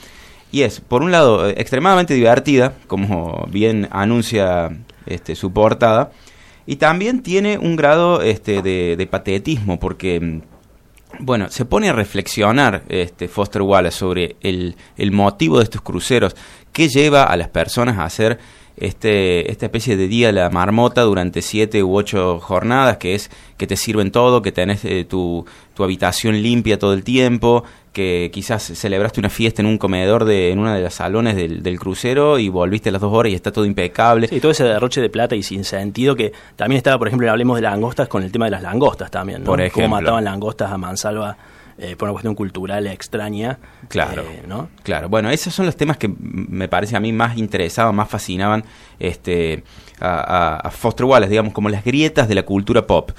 Y 0.52 0.62
es, 0.62 0.80
por 0.80 1.04
un 1.04 1.12
lado, 1.12 1.48
extremadamente 1.50 2.14
divertida, 2.14 2.74
como 2.88 3.48
bien 3.52 3.90
anuncia 3.92 4.72
este, 5.06 5.36
su 5.36 5.52
portada, 5.52 6.12
y 6.70 6.76
también 6.76 7.24
tiene 7.24 7.58
un 7.58 7.76
grado 7.76 8.22
este, 8.22 8.62
de, 8.62 9.08
patetismo, 9.10 9.80
porque, 9.80 10.42
bueno, 11.18 11.50
se 11.50 11.66
pone 11.66 11.90
a 11.90 11.94
reflexionar 11.94 12.84
este, 12.90 13.28
Foster 13.28 13.64
Wallace 13.64 13.98
sobre 13.98 14.36
el, 14.42 14.76
el 14.96 15.12
motivo 15.12 15.58
de 15.58 15.64
estos 15.64 15.82
cruceros, 15.82 16.36
qué 16.72 16.88
lleva 16.88 17.24
a 17.24 17.36
las 17.38 17.48
personas 17.48 17.98
a 17.98 18.04
hacer 18.04 18.38
este, 18.80 19.52
esta 19.52 19.66
especie 19.66 19.98
de 19.98 20.08
día 20.08 20.28
de 20.28 20.34
la 20.34 20.50
marmota 20.50 21.02
durante 21.02 21.42
siete 21.42 21.84
u 21.84 21.96
ocho 21.96 22.40
jornadas, 22.40 22.98
que 22.98 23.16
es 23.16 23.30
que 23.58 23.68
te 23.68 23.76
sirven 23.76 24.12
todo, 24.12 24.42
que 24.42 24.52
tenés 24.52 24.86
eh, 24.86 25.06
tu, 25.06 25.46
tu 25.74 25.84
habitación 25.84 26.42
limpia 26.42 26.80
todo 26.80 26.94
el 26.94 27.04
tiempo, 27.04 27.64
que 27.94 28.30
quizás 28.32 28.64
celebraste 28.64 29.20
una 29.20 29.30
fiesta 29.30 29.62
en 29.62 29.66
un 29.66 29.78
comedor 29.78 30.24
de 30.26 30.52
en 30.52 30.60
una 30.60 30.76
de 30.76 30.82
las 30.82 30.94
salones 30.94 31.36
del, 31.36 31.62
del, 31.64 31.80
crucero 31.80 32.40
y 32.40 32.48
volviste 32.50 32.90
a 32.90 32.92
las 32.92 33.02
dos 33.02 33.14
horas 33.14 33.32
y 33.32 33.36
está 33.36 33.52
todo 33.52 33.66
impecable. 33.66 34.28
Sí, 34.28 34.40
todo 34.40 34.52
ese 34.52 34.64
derroche 34.64 35.02
de 35.02 35.10
plata 35.10 35.36
y 35.36 35.44
sin 35.44 35.64
sentido 35.64 36.16
que 36.16 36.32
también 36.56 36.78
estaba, 36.78 36.98
por 36.98 37.08
ejemplo, 37.08 37.30
hablemos 37.30 37.58
de 37.58 37.64
langostas 37.64 38.08
con 38.08 38.24
el 38.24 38.32
tema 38.32 38.46
de 38.46 38.52
las 38.52 38.62
langostas 38.62 39.12
también, 39.12 39.42
¿no? 39.42 39.48
Por 39.48 39.60
ejemplo. 39.60 39.84
Cómo 39.84 39.96
mataban 39.96 40.24
langostas 40.24 40.72
a 40.72 40.78
mansalva 40.78 41.38
eh, 41.80 41.96
por 41.96 42.08
una 42.08 42.14
cuestión 42.14 42.36
cultural 42.36 42.88
extraña. 42.88 43.58
Claro, 43.88 44.24
eh, 44.24 44.44
¿no? 44.48 44.70
claro. 44.84 45.10
Bueno, 45.10 45.30
esos 45.30 45.54
son 45.54 45.66
los 45.66 45.76
temas 45.76 45.98
que 45.98 46.14
me 46.20 46.68
parece 46.68 46.96
a 46.96 47.00
mí 47.00 47.14
más 47.14 47.38
interesaban, 47.38 47.96
más 47.96 48.10
fascinaban 48.10 48.64
este, 49.00 49.64
a, 50.00 50.58
a 50.58 50.72
Foster 50.72 51.06
Wallace, 51.06 51.30
digamos, 51.30 51.54
como 51.54 51.70
las 51.70 51.84
grietas 51.84 52.28
de 52.28 52.36
la 52.36 52.44
cultura 52.44 52.86
pop. 52.86 53.12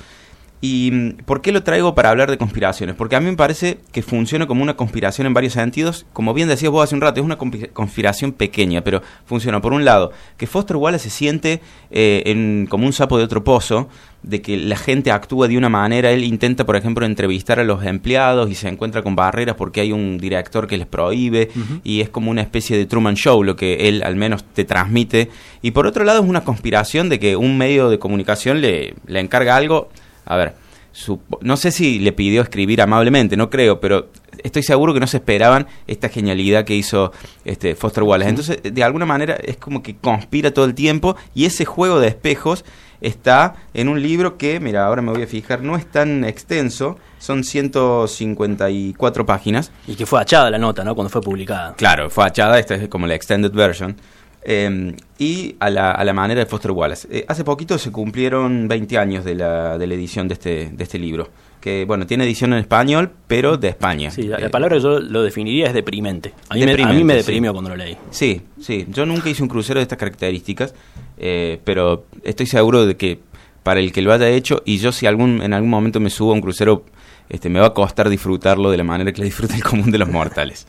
¿Y 0.61 0.91
mm, 0.93 1.25
por 1.25 1.41
qué 1.41 1.53
lo 1.53 1.63
traigo 1.63 1.95
para 1.95 2.11
hablar 2.11 2.31
de 2.31 2.39
conspiraciones? 2.39 2.95
Porque 2.97 3.17
a 3.17 3.21
mí 3.21 3.27
me 3.27 3.37
parece 3.37 3.79
que 3.93 4.03
funciona 4.03 4.47
como 4.47 4.63
una 4.63 4.77
conspiración 4.77 5.27
en 5.27 5.35
varios 5.35 5.55
sentidos. 5.55 6.07
Como 6.13 6.35
bien 6.35 6.49
decías 6.49 6.71
vos 6.71 6.85
hace 6.85 6.95
un 6.95 7.01
rato, 7.01 7.21
es 7.21 7.25
una 7.25 7.39
conspiración 7.39 8.33
pequeña, 8.33 8.83
pero 8.83 9.03
funciona. 9.25 9.61
Por 9.61 9.73
un 9.73 9.85
lado, 9.85 10.13
que 10.37 10.47
Foster 10.47 10.77
Wallace 10.77 11.05
se 11.05 11.11
siente 11.11 11.61
eh, 11.91 12.23
en, 12.27 12.67
como 12.69 12.87
un 12.87 12.93
sapo 12.93 13.17
de 13.17 13.25
otro 13.25 13.43
pozo, 13.43 13.89
de 14.23 14.43
que 14.43 14.59
la 14.59 14.77
gente 14.77 15.11
actúa 15.11 15.49
de 15.49 15.57
una 15.57 15.71
manera. 15.71 16.11
Él 16.11 16.25
intenta, 16.25 16.67
por 16.67 16.77
ejemplo, 16.77 17.07
entrevistar 17.07 17.59
a 17.59 17.65
los 17.65 17.83
empleados 17.85 18.51
y 18.51 18.55
se 18.55 18.69
encuentra 18.69 19.03
con 19.03 19.17
barreras 19.17 19.57
porque 19.57 19.81
hay 19.81 19.93
un 19.93 20.19
director 20.19 20.67
que 20.67 20.77
les 20.77 20.87
prohíbe 20.87 21.49
uh 21.55 21.59
-huh. 21.59 21.81
y 21.85 22.01
es 22.03 22.11
como 22.11 22.31
una 22.31 22.43
especie 22.43 22.77
de 22.77 22.85
Truman 22.85 23.15
Show 23.15 23.43
lo 23.43 23.57
que 23.57 23.89
él 23.89 24.03
al 24.03 24.17
menos 24.17 24.45
te 24.45 24.65
transmite. 24.65 25.31
Y 25.63 25.71
por 25.71 25.87
otro 25.87 26.05
lado 26.05 26.23
es 26.23 26.29
una 26.29 26.45
conspiración 26.45 27.09
de 27.09 27.19
que 27.19 27.37
un 27.37 27.57
medio 27.57 27.89
de 27.89 27.99
comunicación 27.99 28.61
le, 28.61 28.95
le 29.07 29.21
encarga 29.21 29.57
algo 29.57 29.89
a 30.31 30.37
ver, 30.37 30.55
su, 30.93 31.21
no 31.41 31.57
sé 31.57 31.73
si 31.73 31.99
le 31.99 32.13
pidió 32.13 32.41
escribir 32.41 32.81
amablemente, 32.81 33.37
no 33.37 33.51
creo, 33.51 33.81
pero 33.81 34.11
estoy 34.45 34.63
seguro 34.63 34.95
que 34.95 35.01
no 35.01 35.09
se 35.09 35.17
esperaban 35.17 35.67
esta 35.89 36.09
genialidad 36.09 36.65
que 36.65 36.77
hizo 36.77 37.13
este 37.45 37.75
Foster 37.75 38.05
Wallace. 38.05 38.31
Entonces, 38.31 38.61
de 38.63 38.85
alguna 38.85 39.07
manera 39.07 39.35
es 39.43 39.57
como 39.57 39.83
que 39.83 39.97
conspira 39.97 40.53
todo 40.53 40.67
el 40.67 40.75
tiempo 40.75 41.17
y 41.35 41.47
ese 41.47 41.65
juego 41.65 41.99
de 41.99 42.07
espejos 42.07 42.65
está 43.01 43.57
en 43.75 43.89
un 43.89 44.01
libro 44.01 44.39
que, 44.39 44.61
mira, 44.61 44.87
ahora 44.87 45.03
me 45.03 45.11
voy 45.11 45.23
a 45.23 45.27
fijar, 45.27 45.63
no 45.63 45.75
es 45.75 45.85
tan 45.87 46.25
extenso, 46.25 46.97
son 47.19 47.43
154 47.43 49.27
páginas. 49.27 49.73
Y 49.89 49.97
que 49.97 50.07
fue 50.07 50.21
hachada 50.21 50.49
la 50.49 50.59
nota, 50.59 50.85
¿no? 50.85 50.95
Cuando 50.95 51.11
fue 51.11 51.23
publicada. 51.23 51.75
Claro, 51.75 52.09
fue 52.09 52.25
hachada, 52.25 52.59
esta 52.61 52.77
es 52.77 52.89
como 52.89 53.09
la 53.09 53.17
extended 53.17 53.51
version. 53.51 53.97
Eh, 54.43 54.95
y 55.19 55.55
a 55.61 55.69
la, 55.69 55.91
a 55.91 56.03
la, 56.03 56.15
manera 56.15 56.41
de 56.41 56.47
Foster 56.47 56.71
Wallace. 56.71 57.07
Eh, 57.11 57.25
hace 57.29 57.45
poquito 57.45 57.77
se 57.77 57.93
cumplieron 57.93 58.69
20 58.69 58.97
años 58.97 59.25
de 59.25 59.35
la, 59.35 59.77
de 59.77 59.87
la 59.87 59.95
edición 59.95 60.29
de 60.29 60.35
este, 60.35 60.71
de 60.73 60.83
este 60.83 60.99
libro, 60.99 61.29
que 61.61 61.85
bueno, 61.85 62.07
tiene 62.07 62.25
edición 62.25 62.55
en 62.55 62.61
español, 62.61 63.11
pero 63.27 63.59
de 63.59 63.69
España. 63.69 64.11
Sí, 64.11 64.23
la, 64.23 64.39
la 64.39 64.49
palabra 64.49 64.79
yo 64.79 64.99
lo 64.99 65.23
definiría 65.23 65.67
es 65.67 65.75
deprimente. 65.75 66.33
A 66.49 66.55
mí, 66.55 66.61
deprimente, 66.61 66.85
me, 66.85 66.91
a 66.91 66.99
mí 66.99 67.05
me 67.05 67.15
deprimió 67.17 67.51
sí. 67.51 67.53
cuando 67.53 67.71
lo 67.71 67.77
leí. 67.77 67.99
Sí, 68.11 68.41
sí, 68.59 68.87
yo 68.89 69.05
nunca 69.05 69.29
hice 69.29 69.43
un 69.43 69.51
crucero 69.51 69.79
de 69.79 69.83
estas 69.83 69.99
características, 69.99 70.75
eh, 71.19 71.61
pero 71.65 72.07
estoy 72.25 72.47
seguro 72.47 72.87
de 72.87 72.97
que 72.97 73.21
para 73.63 73.81
el 73.81 73.93
que 73.93 74.01
lo 74.01 74.11
haya 74.11 74.29
hecho, 74.31 74.63
y 74.65 74.79
yo 74.79 74.91
si 74.91 75.07
algún, 75.07 75.43
en 75.43 75.53
algún 75.53 75.69
momento 75.69 76.01
me 76.01 76.09
subo 76.09 76.31
a 76.31 76.35
un 76.35 76.41
crucero, 76.41 76.87
este, 77.29 77.51
me 77.51 77.61
va 77.61 77.67
a 77.67 77.75
costar 77.75 78.09
disfrutarlo 78.09 78.71
de 78.71 78.79
la 78.79 78.85
manera 78.85 79.13
que 79.13 79.19
lo 79.19 79.27
disfruta 79.27 79.55
el 79.55 79.63
común 79.63 79.91
de 79.91 79.99
los 79.99 80.09
mortales. 80.09 80.67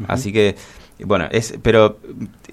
Así 0.06 0.32
que 0.32 0.54
bueno, 1.04 1.26
es, 1.30 1.58
pero 1.62 1.98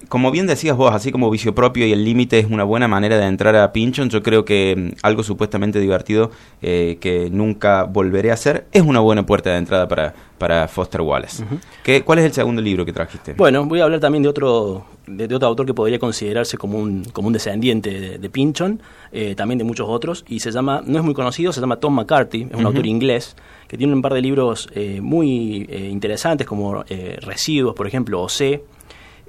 como 0.08 0.30
bien 0.30 0.46
decías 0.46 0.76
vos, 0.76 0.94
así 0.94 1.12
como 1.12 1.30
vicio 1.30 1.54
propio 1.54 1.86
y 1.86 1.92
el 1.92 2.04
límite 2.04 2.38
es 2.38 2.46
una 2.46 2.64
buena 2.64 2.88
manera 2.88 3.18
de 3.18 3.26
entrar 3.26 3.54
a 3.56 3.72
Pinchon, 3.72 4.08
yo 4.10 4.22
creo 4.22 4.44
que 4.44 4.74
mm, 4.76 4.96
algo 5.02 5.22
supuestamente 5.22 5.78
divertido 5.80 6.30
eh, 6.62 6.98
que 7.00 7.28
nunca 7.30 7.84
volveré 7.84 8.30
a 8.30 8.34
hacer 8.34 8.66
es 8.72 8.82
una 8.82 9.00
buena 9.00 9.26
puerta 9.26 9.50
de 9.50 9.58
entrada 9.58 9.86
para, 9.86 10.14
para 10.38 10.68
Foster 10.68 11.00
Wallace. 11.00 11.42
Uh 11.42 11.46
-huh. 11.46 11.60
¿Qué, 11.84 12.02
¿Cuál 12.02 12.20
es 12.20 12.24
el 12.24 12.32
segundo 12.32 12.62
libro 12.62 12.84
que 12.84 12.92
trajiste? 12.92 13.34
Bueno, 13.34 13.64
voy 13.66 13.80
a 13.80 13.84
hablar 13.84 14.00
también 14.00 14.22
de 14.22 14.28
otro, 14.28 14.86
de, 15.08 15.28
de 15.28 15.34
otro 15.34 15.48
autor 15.48 15.66
que 15.66 15.74
podría 15.74 15.98
considerarse 15.98 16.56
como 16.56 16.78
un, 16.78 17.04
como 17.12 17.28
un 17.28 17.32
descendiente 17.32 17.90
de, 17.90 18.18
de 18.18 18.30
Pinchon, 18.30 18.80
eh, 19.12 19.34
también 19.34 19.58
de 19.58 19.64
muchos 19.64 19.86
otros, 19.88 20.24
y 20.28 20.40
se 20.40 20.50
llama, 20.50 20.82
no 20.84 20.98
es 20.98 21.04
muy 21.04 21.14
conocido, 21.14 21.52
se 21.52 21.60
llama 21.60 21.76
Tom 21.76 21.94
McCarthy, 21.94 22.42
es 22.42 22.50
un 22.52 22.56
uh 22.56 22.62
-huh. 22.62 22.66
autor 22.66 22.86
inglés 22.86 23.36
que 23.68 23.76
tiene 23.76 23.92
un 23.92 24.02
par 24.02 24.14
de 24.14 24.22
libros 24.22 24.68
eh, 24.74 25.00
muy 25.00 25.66
eh, 25.68 25.88
interesantes 25.90 26.46
como 26.46 26.84
eh, 26.88 27.18
Residuos, 27.20 27.74
por 27.74 27.86
ejemplo, 27.86 28.22
o 28.22 28.28
C. 28.28 28.62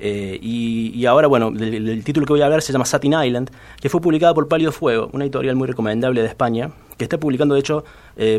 Y, 0.02 0.94
y, 0.96 1.06
ahora, 1.08 1.28
bueno, 1.28 1.50
el, 1.50 1.90
el, 1.90 2.04
título 2.06 2.26
que 2.26 2.32
voy 2.32 2.42
a 2.42 2.46
hablar 2.46 2.62
se 2.62 2.72
llama 2.72 2.86
Satin 2.86 3.14
Island, 3.22 3.52
que 3.82 3.90
fue 3.90 4.00
publicada 4.00 4.34
por 4.34 4.48
Pálido 4.48 4.72
Fuego, 4.72 5.10
una 5.12 5.26
editorial 5.26 5.58
muy 5.58 5.68
recomendable 5.68 6.22
de 6.22 6.28
España, 6.28 6.72
que 7.00 7.06
está 7.06 7.18
publicando, 7.18 7.56
de 7.56 7.62
hecho, 7.62 7.84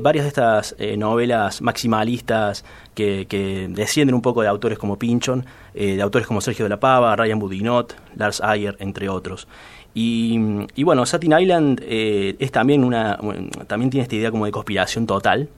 varias 0.02 0.24
de 0.24 0.28
estas 0.28 0.76
novelas 0.96 1.62
maximalistas 1.62 2.64
que, 2.94 3.26
que, 3.26 3.66
descienden 3.68 4.14
un 4.14 4.22
poco 4.22 4.42
de 4.42 4.48
autores 4.48 4.78
como 4.78 4.98
Pinchon, 4.98 5.44
de 5.74 6.00
autores 6.00 6.28
como 6.28 6.40
Sergio 6.40 6.66
de 6.66 6.68
la 6.68 6.78
Pava, 6.78 7.16
Ryan 7.16 7.38
Budinot, 7.38 7.96
Lars 8.16 8.40
Ayer, 8.40 8.76
entre 8.78 9.08
otros. 9.08 9.48
Y, 9.94 10.38
y, 10.76 10.84
bueno, 10.84 11.04
Satin 11.06 11.32
Island 11.36 11.82
es 11.82 12.52
también 12.52 12.84
una, 12.84 13.18
también 13.66 13.90
tiene 13.90 14.02
esta 14.02 14.14
idea 14.14 14.30
como 14.30 14.44
de 14.44 14.52
conspiración 14.52 15.06
total, 15.06 15.48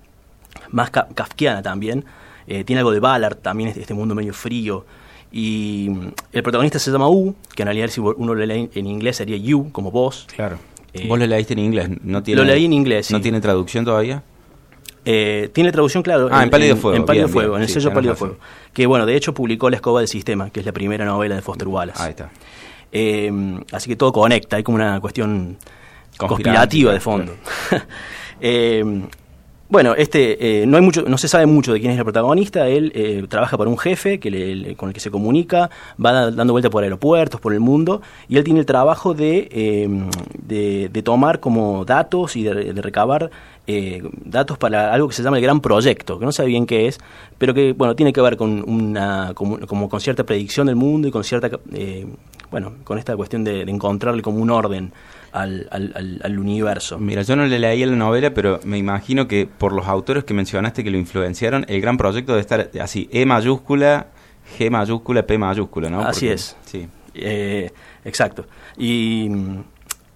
más 0.70 0.90
ka 0.90 1.08
kafkiana 1.14 1.62
también. 1.62 2.04
Eh, 2.46 2.64
tiene 2.64 2.80
algo 2.80 2.92
de 2.92 3.00
Ballard, 3.00 3.36
también 3.36 3.72
este 3.76 3.94
mundo 3.94 4.14
medio 4.14 4.32
frío. 4.32 4.84
Y 5.30 5.90
el 6.32 6.42
protagonista 6.42 6.78
se 6.78 6.90
llama 6.90 7.08
U, 7.08 7.34
que 7.54 7.62
en 7.62 7.66
realidad 7.66 7.88
si 7.88 8.00
uno 8.00 8.34
lo 8.34 8.44
lee 8.44 8.68
en 8.74 8.86
inglés 8.86 9.16
sería 9.16 9.36
You, 9.36 9.70
como 9.72 9.90
vos. 9.90 10.26
Claro. 10.34 10.58
Eh, 10.94 11.06
¿Vos 11.08 11.18
lo 11.18 11.26
leíste 11.26 11.54
en 11.54 11.58
inglés? 11.60 11.88
¿No 12.02 12.22
tiene, 12.22 12.40
lo 12.40 12.46
leí 12.46 12.64
en 12.64 12.72
inglés, 12.72 13.10
¿No 13.10 13.20
tiene 13.20 13.40
traducción 13.40 13.84
todavía? 13.84 14.22
Eh, 15.04 15.50
tiene 15.52 15.72
traducción, 15.72 16.02
claro. 16.02 16.28
Ah, 16.30 16.38
en, 16.38 16.44
en 16.44 16.50
Pálido 16.50 16.76
Fuego. 16.76 16.96
En 16.96 17.04
Pálido 17.04 17.26
bien, 17.26 17.32
Fuego, 17.32 17.50
bien, 17.50 17.56
en 17.56 17.62
el 17.62 17.68
sí, 17.68 17.74
sello 17.74 17.92
Pálido 17.92 18.14
Fuego. 18.14 18.36
Que 18.72 18.86
bueno, 18.86 19.04
de 19.06 19.16
hecho 19.16 19.34
publicó 19.34 19.68
La 19.68 19.76
Escoba 19.76 20.00
del 20.00 20.08
Sistema, 20.08 20.50
que 20.50 20.60
es 20.60 20.66
la 20.66 20.72
primera 20.72 21.04
novela 21.04 21.34
de 21.34 21.42
Foster 21.42 21.66
Wallace. 21.66 22.02
Ahí 22.02 22.10
está. 22.10 22.30
Eh, 22.92 23.32
así 23.72 23.88
que 23.88 23.96
todo 23.96 24.12
conecta, 24.12 24.56
hay 24.56 24.62
como 24.62 24.76
una 24.76 25.00
cuestión 25.00 25.56
conspirativa 26.16 26.92
de 26.92 27.00
fondo. 27.00 27.34
Claro. 27.68 27.84
eh, 28.40 28.84
bueno, 29.72 29.94
este 29.94 30.62
eh, 30.62 30.66
no 30.66 30.76
hay 30.76 30.82
mucho, 30.82 31.00
no 31.08 31.16
se 31.16 31.28
sabe 31.28 31.46
mucho 31.46 31.72
de 31.72 31.80
quién 31.80 31.92
es 31.92 31.98
el 31.98 32.04
protagonista. 32.04 32.68
Él 32.68 32.92
eh, 32.94 33.24
trabaja 33.26 33.56
para 33.56 33.70
un 33.70 33.78
jefe 33.78 34.20
que 34.20 34.30
le, 34.30 34.76
con 34.76 34.90
el 34.90 34.94
que 34.94 35.00
se 35.00 35.10
comunica, 35.10 35.70
va 36.04 36.12
da, 36.12 36.30
dando 36.30 36.52
vueltas 36.52 36.70
por 36.70 36.84
aeropuertos, 36.84 37.40
por 37.40 37.54
el 37.54 37.60
mundo, 37.60 38.02
y 38.28 38.36
él 38.36 38.44
tiene 38.44 38.60
el 38.60 38.66
trabajo 38.66 39.14
de, 39.14 39.48
eh, 39.50 39.88
de, 40.36 40.90
de 40.92 41.02
tomar 41.02 41.40
como 41.40 41.86
datos 41.86 42.36
y 42.36 42.42
de, 42.42 42.74
de 42.74 42.82
recabar 42.82 43.30
eh, 43.66 44.02
datos 44.26 44.58
para 44.58 44.92
algo 44.92 45.08
que 45.08 45.14
se 45.14 45.22
llama 45.22 45.38
el 45.38 45.42
gran 45.42 45.60
proyecto, 45.60 46.18
que 46.18 46.26
no 46.26 46.32
sabe 46.32 46.50
bien 46.50 46.66
qué 46.66 46.88
es, 46.88 46.98
pero 47.38 47.54
que 47.54 47.72
bueno 47.72 47.96
tiene 47.96 48.12
que 48.12 48.20
ver 48.20 48.36
con 48.36 48.68
una 48.68 49.32
como, 49.34 49.88
con 49.88 50.00
cierta 50.00 50.24
predicción 50.24 50.66
del 50.66 50.76
mundo 50.76 51.08
y 51.08 51.10
con 51.10 51.24
cierta 51.24 51.48
eh, 51.72 52.06
bueno 52.50 52.74
con 52.84 52.98
esta 52.98 53.16
cuestión 53.16 53.42
de 53.42 53.62
encontrarle 53.62 54.20
como 54.20 54.42
un 54.42 54.50
orden 54.50 54.92
al, 55.32 55.68
al, 55.70 56.20
al, 56.22 56.38
universo. 56.38 56.98
Mira, 56.98 57.22
yo 57.22 57.36
no 57.36 57.46
le 57.46 57.58
leí 57.58 57.84
la 57.84 57.96
novela, 57.96 58.34
pero 58.34 58.60
me 58.64 58.78
imagino 58.78 59.26
que 59.26 59.46
por 59.46 59.72
los 59.72 59.86
autores 59.86 60.24
que 60.24 60.34
mencionaste 60.34 60.84
que 60.84 60.90
lo 60.90 60.98
influenciaron, 60.98 61.64
el 61.68 61.80
gran 61.80 61.96
proyecto 61.96 62.32
debe 62.32 62.42
estar 62.42 62.70
así, 62.80 63.08
E 63.10 63.24
mayúscula, 63.24 64.08
G 64.58 64.70
mayúscula, 64.70 65.26
P 65.26 65.38
mayúscula, 65.38 65.88
¿no? 65.88 66.00
Así 66.02 66.26
Porque, 66.26 66.34
es. 66.34 66.56
Sí. 66.64 66.88
Eh, 67.14 67.70
exacto. 68.04 68.46
Y 68.76 69.28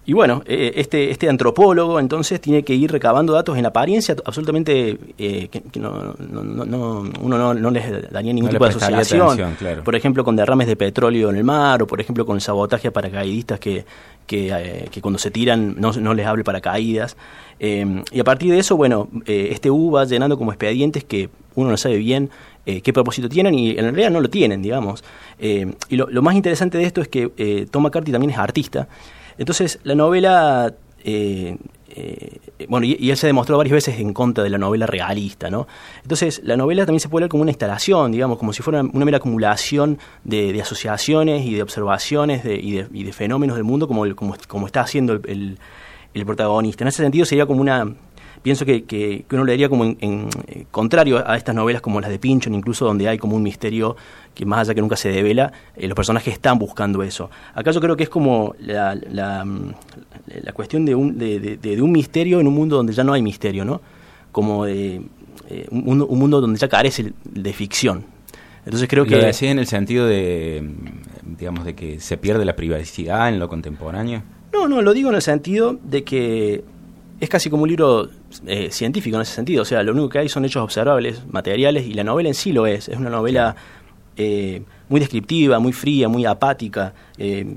y 0.06 0.12
bueno, 0.12 0.42
eh, 0.46 0.74
este, 0.76 1.10
este 1.10 1.28
antropólogo 1.28 1.98
entonces 1.98 2.40
tiene 2.40 2.62
que 2.62 2.74
ir 2.74 2.92
recabando 2.92 3.32
datos 3.32 3.58
en 3.58 3.66
apariencia 3.66 4.14
absolutamente 4.24 4.96
eh, 5.18 5.48
que, 5.48 5.62
que 5.62 5.80
no, 5.80 6.14
no, 6.18 6.44
no, 6.64 7.10
uno 7.20 7.38
no, 7.38 7.52
no, 7.54 7.70
les 7.70 8.10
daría 8.12 8.32
ningún 8.32 8.50
tipo 8.50 8.64
de 8.64 8.70
asociación. 8.70 9.56
Claro. 9.58 9.82
Por 9.82 9.96
ejemplo, 9.96 10.22
con 10.22 10.36
derrames 10.36 10.68
de 10.68 10.76
petróleo 10.76 11.30
en 11.30 11.36
el 11.36 11.44
mar 11.44 11.82
o 11.82 11.88
por 11.88 12.00
ejemplo 12.00 12.24
con 12.24 12.40
sabotaje 12.40 12.86
a 12.86 12.92
paracaidistas 12.92 13.58
que, 13.58 13.84
que, 14.28 14.50
eh, 14.50 14.88
que 14.92 15.02
cuando 15.02 15.18
se 15.18 15.32
tiran 15.32 15.74
no, 15.76 15.92
no 15.92 16.14
les 16.14 16.24
hable 16.24 16.44
paracaídas. 16.44 17.16
Eh, 17.58 18.02
y 18.12 18.20
a 18.20 18.24
partir 18.24 18.52
de 18.52 18.60
eso, 18.60 18.76
bueno, 18.76 19.08
eh, 19.24 19.48
este 19.50 19.70
U 19.72 19.90
va 19.90 20.04
llenando 20.04 20.38
como 20.38 20.52
expedientes 20.52 21.02
que 21.02 21.30
uno 21.56 21.70
no 21.70 21.76
sabe 21.76 21.96
bien 21.96 22.30
eh, 22.68 22.80
qué 22.80 22.92
propósito 22.92 23.28
tienen 23.28 23.56
y 23.56 23.70
en 23.70 23.84
realidad 23.84 24.10
no 24.10 24.20
lo 24.20 24.28
tienen, 24.28 24.60
digamos. 24.60 25.04
Eh, 25.38 25.72
y 25.88 25.96
lo, 25.96 26.08
lo, 26.10 26.20
más 26.20 26.34
interesante 26.34 26.78
de 26.78 26.84
esto 26.84 27.00
es 27.00 27.06
que 27.06 27.30
eh, 27.36 27.66
Tom 27.70 27.84
McCarthy 27.84 28.10
también 28.10 28.30
es 28.32 28.38
artista 28.38 28.88
entonces, 29.38 29.78
la 29.82 29.94
novela, 29.94 30.74
eh, 31.04 31.56
eh, 31.88 32.38
bueno, 32.68 32.86
y, 32.86 33.10
él 33.10 33.16
se 33.16 33.26
demostró 33.26 33.56
varias 33.56 33.72
veces 33.72 33.98
en 33.98 34.12
contra 34.12 34.44
de 34.44 34.50
la 34.50 34.58
novela 34.58 34.86
realista, 34.86 35.50
¿no? 35.50 35.66
Entonces, 36.02 36.40
la 36.44 36.56
novela 36.56 36.84
también 36.84 37.00
se 37.00 37.08
puede 37.08 37.22
leer 37.22 37.30
como 37.30 37.42
una 37.42 37.50
instalación, 37.50 38.12
digamos, 38.12 38.38
como 38.38 38.52
si 38.52 38.62
fuera 38.62 38.82
una, 38.82 39.04
mera 39.04 39.18
acumulación 39.18 39.98
de, 40.24 40.60
asociaciones 40.60 41.44
y 41.46 41.54
de 41.54 41.62
observaciones 41.62 42.44
de, 42.44 42.56
y, 42.56 42.72
de, 42.72 42.88
y, 42.92 43.04
de, 43.04 43.12
fenómenos 43.12 43.56
del 43.56 43.64
mundo, 43.64 43.86
como, 43.88 44.14
como, 44.14 44.36
como 44.48 44.66
está 44.66 44.80
haciendo 44.80 45.14
el, 45.14 45.20
el, 45.26 45.58
el, 46.14 46.26
protagonista. 46.26 46.84
En 46.84 46.88
ese 46.88 47.02
sentido, 47.02 47.24
sería 47.24 47.46
como 47.46 47.60
una 47.60 47.94
pienso 48.42 48.64
que, 48.64 48.84
que, 48.84 49.24
uno 49.30 49.44
leería 49.44 49.68
como 49.68 49.84
en, 49.84 50.28
eh, 50.46 50.66
contrario 50.70 51.22
a 51.26 51.36
estas 51.36 51.54
novelas 51.54 51.82
como 51.82 52.00
las 52.00 52.10
de 52.10 52.18
Pinchon, 52.18 52.54
incluso 52.54 52.84
donde 52.84 53.08
hay 53.08 53.18
como 53.18 53.36
un 53.36 53.42
misterio 53.42 53.96
que 54.34 54.44
más 54.44 54.60
allá 54.60 54.74
que 54.74 54.80
nunca 54.80 54.96
se 54.96 55.08
devela, 55.08 55.52
eh, 55.76 55.88
los 55.88 55.96
personajes 55.96 56.34
están 56.34 56.58
buscando 56.58 57.02
eso. 57.02 57.30
Acá 57.54 57.70
yo 57.70 57.80
creo 57.80 57.96
que 57.96 58.04
es 58.04 58.10
como 58.10 58.54
la, 58.60 58.94
la, 58.94 59.44
mm, 59.44 59.74
cuestión 60.54 60.84
de 60.84 60.94
un, 60.94 61.18
de, 61.18 61.56
de, 61.56 61.82
un 61.82 61.92
misterio 61.92 62.40
en 62.40 62.46
un 62.46 62.54
mundo 62.54 62.76
donde 62.76 62.92
ya 62.92 63.04
no 63.04 63.12
hay 63.12 63.22
misterio, 63.22 63.64
¿no? 63.64 63.80
Como 64.32 64.64
de, 64.66 65.02
eh, 65.48 65.66
un, 65.70 66.02
un, 66.02 66.18
mundo 66.18 66.40
donde 66.40 66.58
ya 66.58 66.68
carece 66.68 67.12
de 67.24 67.52
ficción. 67.52 68.04
Entonces 68.64 68.88
creo 68.88 69.04
que... 69.04 69.16
¿Lo 69.16 69.22
en 69.22 69.58
el 69.58 69.66
sentido 69.66 70.06
de, 70.06 70.62
mm, 70.62 71.36
digamos, 71.38 71.64
de 71.64 71.74
que 71.74 72.00
se 72.00 72.16
pierde 72.16 72.44
la 72.44 72.56
privacidad 72.56 73.28
en 73.28 73.38
lo 73.38 73.48
contemporáneo? 73.48 74.22
No, 74.52 74.68
no, 74.68 74.82
lo 74.82 74.92
digo 74.92 75.08
en 75.10 75.14
el 75.14 75.22
sentido 75.22 75.78
de 75.82 76.02
que 76.02 76.64
es 77.20 77.28
casi 77.28 77.50
como 77.50 77.62
un 77.62 77.68
libro 77.68 78.08
eh, 78.46 78.70
científico 78.70 79.16
en 79.16 79.22
ese 79.22 79.34
sentido. 79.34 79.62
O 79.62 79.64
sea, 79.64 79.82
lo 79.82 79.92
único 79.92 80.08
que 80.08 80.18
hay 80.18 80.28
son 80.28 80.44
hechos 80.44 80.62
observables, 80.62 81.22
materiales, 81.30 81.86
y 81.86 81.94
la 81.94 82.04
novela 82.04 82.28
en 82.28 82.34
sí 82.34 82.52
lo 82.52 82.66
es. 82.66 82.88
Es 82.88 82.96
una 82.96 83.10
novela 83.10 83.56
eh, 84.16 84.62
muy 84.88 85.00
descriptiva, 85.00 85.58
muy 85.58 85.72
fría, 85.72 86.08
muy 86.08 86.26
apática. 86.26 86.92
Eh, 87.18 87.56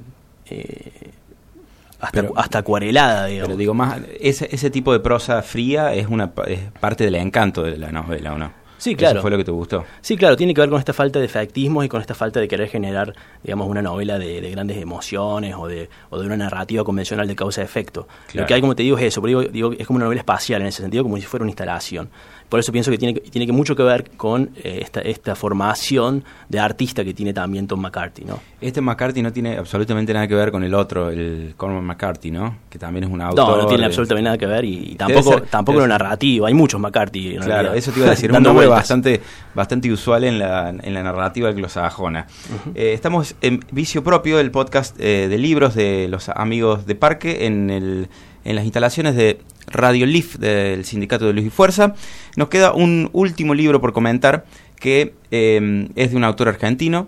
hasta, 2.00 2.30
hasta 2.36 2.60
acuarelada, 2.60 3.26
digamos. 3.26 3.50
Pero 3.50 3.58
digo 3.58 3.74
más, 3.74 4.00
ese, 4.20 4.48
ese 4.52 4.70
tipo 4.70 4.94
de 4.94 5.00
prosa 5.00 5.42
fría 5.42 5.94
es 5.94 6.08
una 6.08 6.32
es 6.48 6.60
parte 6.80 7.04
del 7.04 7.16
encanto 7.16 7.64
de 7.64 7.78
la 7.78 7.92
novela, 7.92 8.34
¿o 8.34 8.38
no? 8.38 8.59
Sí, 8.80 8.96
claro. 8.96 9.20
Eso 9.20 9.22
fue 9.22 9.32
lo 9.32 9.38
que 9.38 9.44
te 9.44 9.52
gustó. 9.52 9.84
Sí, 10.02 10.16
claro, 10.16 10.38
tiene 10.38 10.54
que 10.54 10.62
ver 10.62 10.70
con 10.70 10.80
esta 10.80 10.94
falta 10.94 11.20
de 11.20 11.26
efectismo 11.26 11.84
y 11.84 11.90
con 11.90 12.00
esta 12.00 12.16
falta 12.16 12.40
de 12.40 12.48
querer 12.48 12.70
generar, 12.70 13.14
digamos, 13.44 13.68
una 13.68 13.82
novela 13.82 14.18
de, 14.18 14.50
grandes 14.50 14.78
emociones 14.78 15.54
o 15.58 15.68
de, 15.68 15.90
o 16.10 16.20
de 16.20 16.26
una 16.26 16.38
narrativa 16.38 16.84
convencional 16.86 17.28
de 17.28 17.36
causa-efecto. 17.36 18.08
Lo 18.34 18.46
que 18.46 18.54
hay, 18.54 18.62
como 18.62 18.76
te 18.76 18.84
digo, 18.84 18.98
es 18.98 19.04
eso, 19.04 19.22
pero 19.22 19.44
digo, 19.44 19.74
es 19.78 19.86
como 19.86 19.98
una 19.98 20.06
novela 20.06 20.22
espacial 20.22 20.62
en 20.62 20.68
ese 20.68 20.82
sentido, 20.82 21.04
como 21.04 21.18
si 21.18 21.24
fuera 21.24 21.44
una 21.44 21.52
instalación. 21.52 22.10
Por 22.50 22.60
eso 22.60 22.72
pienso 22.72 22.90
que 22.90 22.98
tiene, 22.98 23.14
tiene 23.20 23.46
que 23.46 23.54
mucho 23.54 23.76
que 23.76 23.84
ver 23.84 24.10
con 24.18 24.50
eh, 24.58 24.80
esta, 24.82 25.02
esta 25.02 25.36
formación 25.36 26.24
de 26.50 26.60
artista 26.60 27.04
que 27.04 27.14
tiene 27.14 27.32
también 27.32 27.68
Tom 27.68 27.80
McCarthy, 27.80 28.26
¿no? 28.26 28.40
Este 28.60 28.82
McCarthy 28.82 29.22
no 29.22 29.32
tiene 29.32 29.58
absolutamente 29.58 30.14
nada 30.14 30.28
que 30.28 30.36
ver 30.36 30.52
con 30.52 30.64
el 30.64 30.74
otro, 30.74 31.10
el 31.10 31.54
Cormac 31.56 31.84
McCarthy, 31.84 32.32
¿no? 32.32 32.58
Que 32.70 32.80
también 32.80 33.04
es 33.06 33.10
un 33.10 33.22
autor. 33.22 33.58
No, 33.58 33.64
no 33.64 33.68
tiene 33.68 33.86
absolutamente 33.86 34.26
nada 34.26 34.38
que 34.38 34.48
ver 34.48 34.66
y, 34.66 34.96
tampoco, 34.96 35.42
tampoco 35.44 35.80
lo 35.80 35.88
narrativo. 35.88 36.48
Hay 36.48 36.54
muchos 36.54 36.80
McCarthy. 36.82 37.38
claro, 37.38 37.74
eso 37.74 37.92
te 37.92 38.00
iba 38.00 38.08
a 38.08 38.12
decir. 38.12 38.32
un 38.40 38.44
nombre 38.44 38.68
bastante, 38.68 39.22
bastante 39.54 39.92
usual 39.92 40.24
en 40.24 40.40
la, 40.40 40.70
en 40.70 40.94
la 40.94 41.04
narrativa 41.04 41.52
glosajona. 41.52 42.26
Eh, 42.74 42.94
estamos 42.94 43.36
en 43.42 43.64
Vicio 43.72 44.04
Propio, 44.04 44.40
el 44.40 44.52
podcast 44.52 45.00
eh, 45.00 45.28
de 45.30 45.38
libros 45.38 45.76
de 45.76 46.08
los 46.10 46.30
amigos 46.30 46.86
de 46.86 46.96
Parque, 46.96 47.46
en, 47.46 47.70
el, 47.70 48.10
en 48.44 48.56
las 48.56 48.66
instalaciones 48.66 49.16
de 49.16 49.40
Radio 49.70 50.06
Leaf 50.06 50.38
del 50.38 50.86
Sindicato 50.86 51.26
de 51.26 51.34
Luz 51.34 51.46
y 51.46 51.50
Fuerza. 51.50 51.96
Nos 52.36 52.50
queda 52.50 52.74
un 52.74 53.10
último 53.14 53.54
libro 53.54 53.82
por 53.82 53.94
comentar 53.94 54.46
que 54.80 55.14
eh, 55.32 55.90
es 55.96 56.12
de 56.12 56.18
un 56.18 56.24
autor 56.24 56.50
argentino 56.50 57.08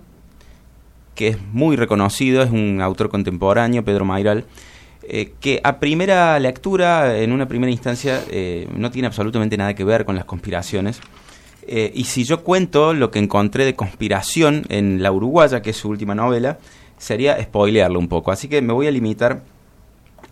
que 1.15 1.29
es 1.29 1.37
muy 1.51 1.75
reconocido, 1.75 2.41
es 2.41 2.51
un 2.51 2.81
autor 2.81 3.09
contemporáneo, 3.09 3.83
Pedro 3.83 4.05
Mairal, 4.05 4.45
eh, 5.03 5.33
que 5.39 5.59
a 5.63 5.77
primera 5.79 6.39
lectura, 6.39 7.19
en 7.19 7.33
una 7.33 7.47
primera 7.47 7.71
instancia, 7.71 8.23
eh, 8.29 8.67
no 8.75 8.91
tiene 8.91 9.07
absolutamente 9.07 9.57
nada 9.57 9.75
que 9.75 9.83
ver 9.83 10.05
con 10.05 10.15
las 10.15 10.25
conspiraciones. 10.25 10.99
y 11.67 12.05
si 12.05 12.23
yo 12.23 12.43
cuento 12.43 12.93
lo 12.93 13.11
que 13.11 13.19
encontré 13.19 13.65
de 13.65 13.75
conspiración 13.75 14.65
en 14.69 15.03
La 15.03 15.11
Uruguaya, 15.11 15.61
que 15.61 15.69
es 15.69 15.77
su 15.77 15.89
última 15.89 16.15
novela, 16.15 16.57
sería 16.97 17.41
spoilearlo 17.41 17.99
un 17.99 18.07
poco. 18.07 18.31
Así 18.31 18.47
que 18.47 18.61
me 18.61 18.73
voy 18.73 18.87
a 18.87 18.91
limitar 18.91 19.43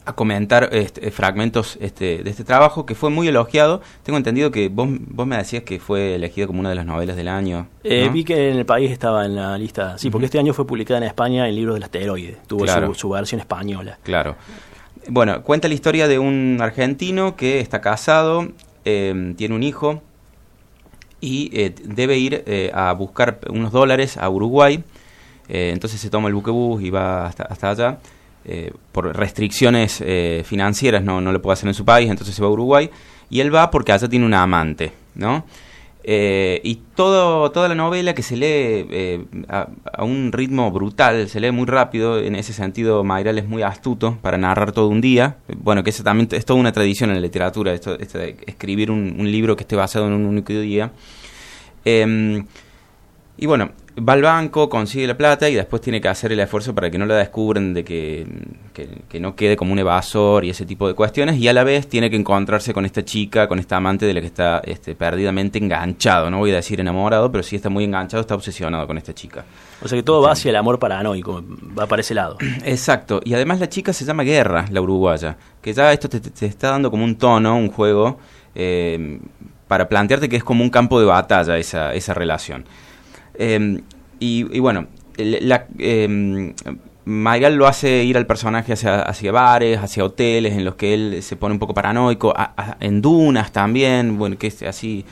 a 0.05 0.13
comentar 0.13 0.69
este, 0.71 1.11
fragmentos 1.11 1.77
este, 1.81 2.23
de 2.23 2.29
este 2.29 2.43
trabajo 2.43 2.85
que 2.85 2.95
fue 2.95 3.09
muy 3.09 3.27
elogiado. 3.27 3.81
Tengo 4.03 4.17
entendido 4.17 4.51
que 4.51 4.69
vos, 4.69 4.87
vos 4.89 5.27
me 5.27 5.37
decías 5.37 5.63
que 5.63 5.79
fue 5.79 6.15
elegido 6.15 6.47
como 6.47 6.59
una 6.59 6.69
de 6.69 6.75
las 6.75 6.85
novelas 6.85 7.15
del 7.15 7.27
año. 7.27 7.67
Eh, 7.83 8.09
vi 8.11 8.23
que 8.23 8.49
en 8.49 8.57
el 8.57 8.65
país 8.65 8.91
estaba 8.91 9.25
en 9.25 9.35
la 9.35 9.57
lista, 9.57 9.97
sí, 9.97 10.09
porque 10.09 10.25
este 10.25 10.39
año 10.39 10.53
fue 10.53 10.65
publicada 10.65 10.97
en 10.99 11.03
España 11.03 11.47
el 11.47 11.55
libro 11.55 11.73
del 11.73 11.83
asteroide, 11.83 12.37
tuvo 12.47 12.65
su, 12.95 13.09
versión 13.09 13.39
española. 13.39 13.99
Claro. 14.03 14.35
Bueno, 15.07 15.43
cuenta 15.43 15.67
la 15.67 15.73
historia 15.73 16.07
de 16.07 16.19
un 16.19 16.57
argentino 16.61 17.35
que 17.35 17.59
está 17.59 17.81
casado, 17.81 18.49
eh, 18.85 19.33
tiene 19.37 19.55
un 19.55 19.63
hijo 19.63 20.01
y 21.21 21.49
eh, 21.53 21.75
debe 21.83 22.17
ir 22.17 22.71
a 22.73 22.93
buscar 22.93 23.39
unos 23.49 23.71
dólares 23.71 24.17
a 24.17 24.29
Uruguay. 24.29 24.83
entonces 25.47 25.99
se 25.99 26.09
toma 26.09 26.29
el 26.29 26.33
buquebús 26.33 26.81
y 26.81 26.89
va 26.89 27.25
hasta, 27.25 27.43
hasta 27.43 27.69
allá 27.71 27.97
eh, 28.45 28.71
por 28.91 29.15
restricciones 29.15 30.01
eh, 30.05 30.43
financieras 30.45 31.03
no, 31.03 31.21
no 31.21 31.31
lo 31.31 31.41
puede 31.41 31.53
hacer 31.53 31.67
en 31.67 31.73
su 31.73 31.85
país, 31.85 32.09
entonces 32.09 32.35
se 32.35 32.41
va 32.41 32.47
a 32.47 32.51
Uruguay, 32.51 32.89
y 33.29 33.41
él 33.41 33.53
va 33.53 33.69
porque 33.69 33.91
allá 33.91 34.07
tiene 34.07 34.25
una 34.25 34.43
amante, 34.43 34.93
¿no? 35.15 35.45
Eh, 36.03 36.61
y 36.63 36.75
todo, 36.95 37.51
toda 37.51 37.67
la 37.67 37.75
novela 37.75 38.13
que 38.15 38.23
se 38.23 38.37
lee 38.37 39.27
a, 39.49 39.67
un 40.03 40.31
ritmo 40.31 40.71
brutal, 40.71 41.27
se 41.27 41.39
lee 41.39 41.51
muy 41.51 41.65
rápido, 41.65 42.19
en 42.19 42.35
ese 42.35 42.53
sentido 42.53 43.03
Mayral 43.03 43.37
es 43.37 43.47
muy 43.47 43.61
astuto 43.61 44.17
para 44.21 44.37
narrar 44.37 44.71
todo 44.71 44.87
un 44.87 45.01
día, 45.01 45.35
bueno, 45.57 45.83
que 45.83 45.89
eso 45.89 46.03
también 46.03 46.29
es 46.31 46.45
toda 46.45 46.59
una 46.59 46.71
tradición 46.71 47.09
en 47.09 47.17
la 47.17 47.21
literatura, 47.21 47.73
esto, 47.73 47.97
de 47.97 48.37
escribir 48.47 48.89
un, 48.89 49.17
un, 49.19 49.29
libro 49.29 49.55
que 49.55 49.63
esté 49.63 49.75
basado 49.75 50.07
en 50.07 50.13
un 50.13 50.25
único 50.25 50.53
día. 50.53 50.91
Em, 51.85 52.45
y 53.37 53.45
bueno, 53.45 53.71
va 53.99 54.13
al 54.13 54.21
banco, 54.21 54.69
consigue 54.69 55.07
la 55.07 55.17
plata 55.17 55.49
y 55.49 55.55
después 55.55 55.81
tiene 55.81 56.01
que 56.01 56.07
hacer 56.07 56.31
el 56.31 56.39
esfuerzo 56.39 56.73
para 56.73 56.89
que 56.89 56.97
no 56.97 57.05
la 57.05 57.15
descubren, 57.15 57.73
de 57.73 57.83
que, 57.83 58.25
no 59.19 59.35
quede 59.35 59.55
como 59.55 59.73
un 59.73 59.79
evasor 59.79 60.45
y 60.45 60.49
ese 60.49 60.65
tipo 60.65 60.87
de 60.87 60.93
cuestiones. 60.93 61.37
Y 61.37 61.47
a 61.47 61.53
la 61.53 61.63
vez 61.63 61.87
tiene 61.87 62.09
que 62.09 62.15
encontrarse 62.15 62.73
con 62.73 62.85
esta 62.85 63.03
chica, 63.03 63.47
con 63.47 63.59
esta 63.59 63.77
amante 63.77 64.05
de 64.05 64.13
la 64.13 64.21
que 64.21 64.27
está 64.27 64.61
este, 64.63 64.95
perdidamente 64.95 65.59
enganchado. 65.59 66.29
No 66.29 66.39
voy 66.39 66.51
a 66.51 66.55
decir 66.55 66.79
enamorado, 66.79 67.31
pero 67.31 67.43
sí 67.43 67.55
está 67.55 67.69
muy 67.69 67.83
enganchado, 67.83 68.21
está 68.21 68.35
obsesionado 68.35 68.87
con 68.87 68.97
esta 68.97 69.13
chica. 69.13 69.45
O 69.81 69.87
sea 69.87 69.97
que 69.97 70.03
todo 70.03 70.21
va 70.21 70.31
hacia 70.31 70.49
el 70.49 70.55
amor 70.55 70.79
paranoico, 70.79 71.43
va 71.77 71.85
para 71.85 72.01
ese 72.01 72.13
lado. 72.13 72.37
Exacto. 72.65 73.21
Y 73.23 73.33
además 73.33 73.59
la 73.59 73.69
chica 73.69 73.93
se 73.93 74.05
llama 74.05 74.23
Guerra, 74.23 74.65
la 74.71 74.81
uruguaya. 74.81 75.37
Que 75.61 75.73
ya 75.73 75.91
esto 75.91 76.09
te, 76.09 76.45
está 76.45 76.71
dando 76.71 76.91
como 76.91 77.03
un 77.03 77.17
tono, 77.17 77.57
un 77.57 77.69
juego, 77.69 78.19
eh, 78.55 79.19
para 79.67 79.87
plantearte 79.87 80.29
que 80.29 80.37
es 80.37 80.43
como 80.43 80.63
un 80.63 80.69
campo 80.69 80.99
de 80.99 81.05
batalla 81.05 81.57
esa, 81.57 81.93
esa 81.93 82.13
relación. 82.13 82.65
Em, 83.39 83.81
y, 84.19 84.59
bueno, 84.59 84.87
la, 85.17 85.65
eh, 85.79 86.53
lo 87.05 87.67
hace 87.67 88.03
ir 88.03 88.17
al 88.17 88.27
personaje 88.27 88.73
hacia, 88.73 89.01
hacia, 89.01 89.31
bares, 89.31 89.79
hacia 89.79 90.03
hoteles 90.03 90.53
en 90.53 90.65
los 90.65 90.75
que 90.75 90.93
él 90.93 91.23
se 91.23 91.37
pone 91.37 91.53
un 91.53 91.59
poco 91.59 91.73
paranoico, 91.73 92.33
en 92.81 93.01
dunas 93.01 93.53
también, 93.53 94.17
bueno, 94.17 94.37
que 94.37 94.47
es 94.47 94.61
así. 94.63 95.05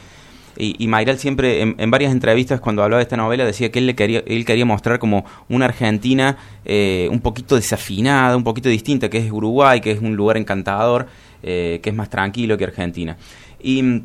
Y, 0.58 0.76
y 0.80 1.18
siempre, 1.18 1.62
en, 1.62 1.92
varias 1.92 2.12
entrevistas 2.12 2.60
cuando 2.60 2.84
hablaba 2.84 2.98
de 2.98 3.04
esta 3.04 3.16
novela, 3.16 3.46
decía 3.46 3.72
que 3.72 3.80
él, 3.80 3.88
le 3.88 3.96
quería, 3.96 4.24
él 4.26 4.44
quería 4.44 4.66
mostrar 4.66 5.00
como 5.00 5.24
una 5.48 5.66
Argentina 5.66 6.38
eh, 6.66 7.08
un 7.12 7.22
poquito 7.22 7.56
desafinada, 7.56 8.36
un 8.36 8.44
poquito 8.44 8.68
distinta, 8.68 9.10
que 9.10 9.20
es 9.20 9.32
Uruguay, 9.32 9.80
que 9.80 9.92
es 9.92 10.02
un 10.02 10.18
lugar 10.18 10.36
encantador, 10.36 11.08
eh, 11.44 11.80
que 11.82 11.92
es 11.92 11.96
más 11.96 12.10
tranquilo 12.10 12.58
que 12.58 12.66
Argentina. 12.66 13.16
Y, 13.62 14.04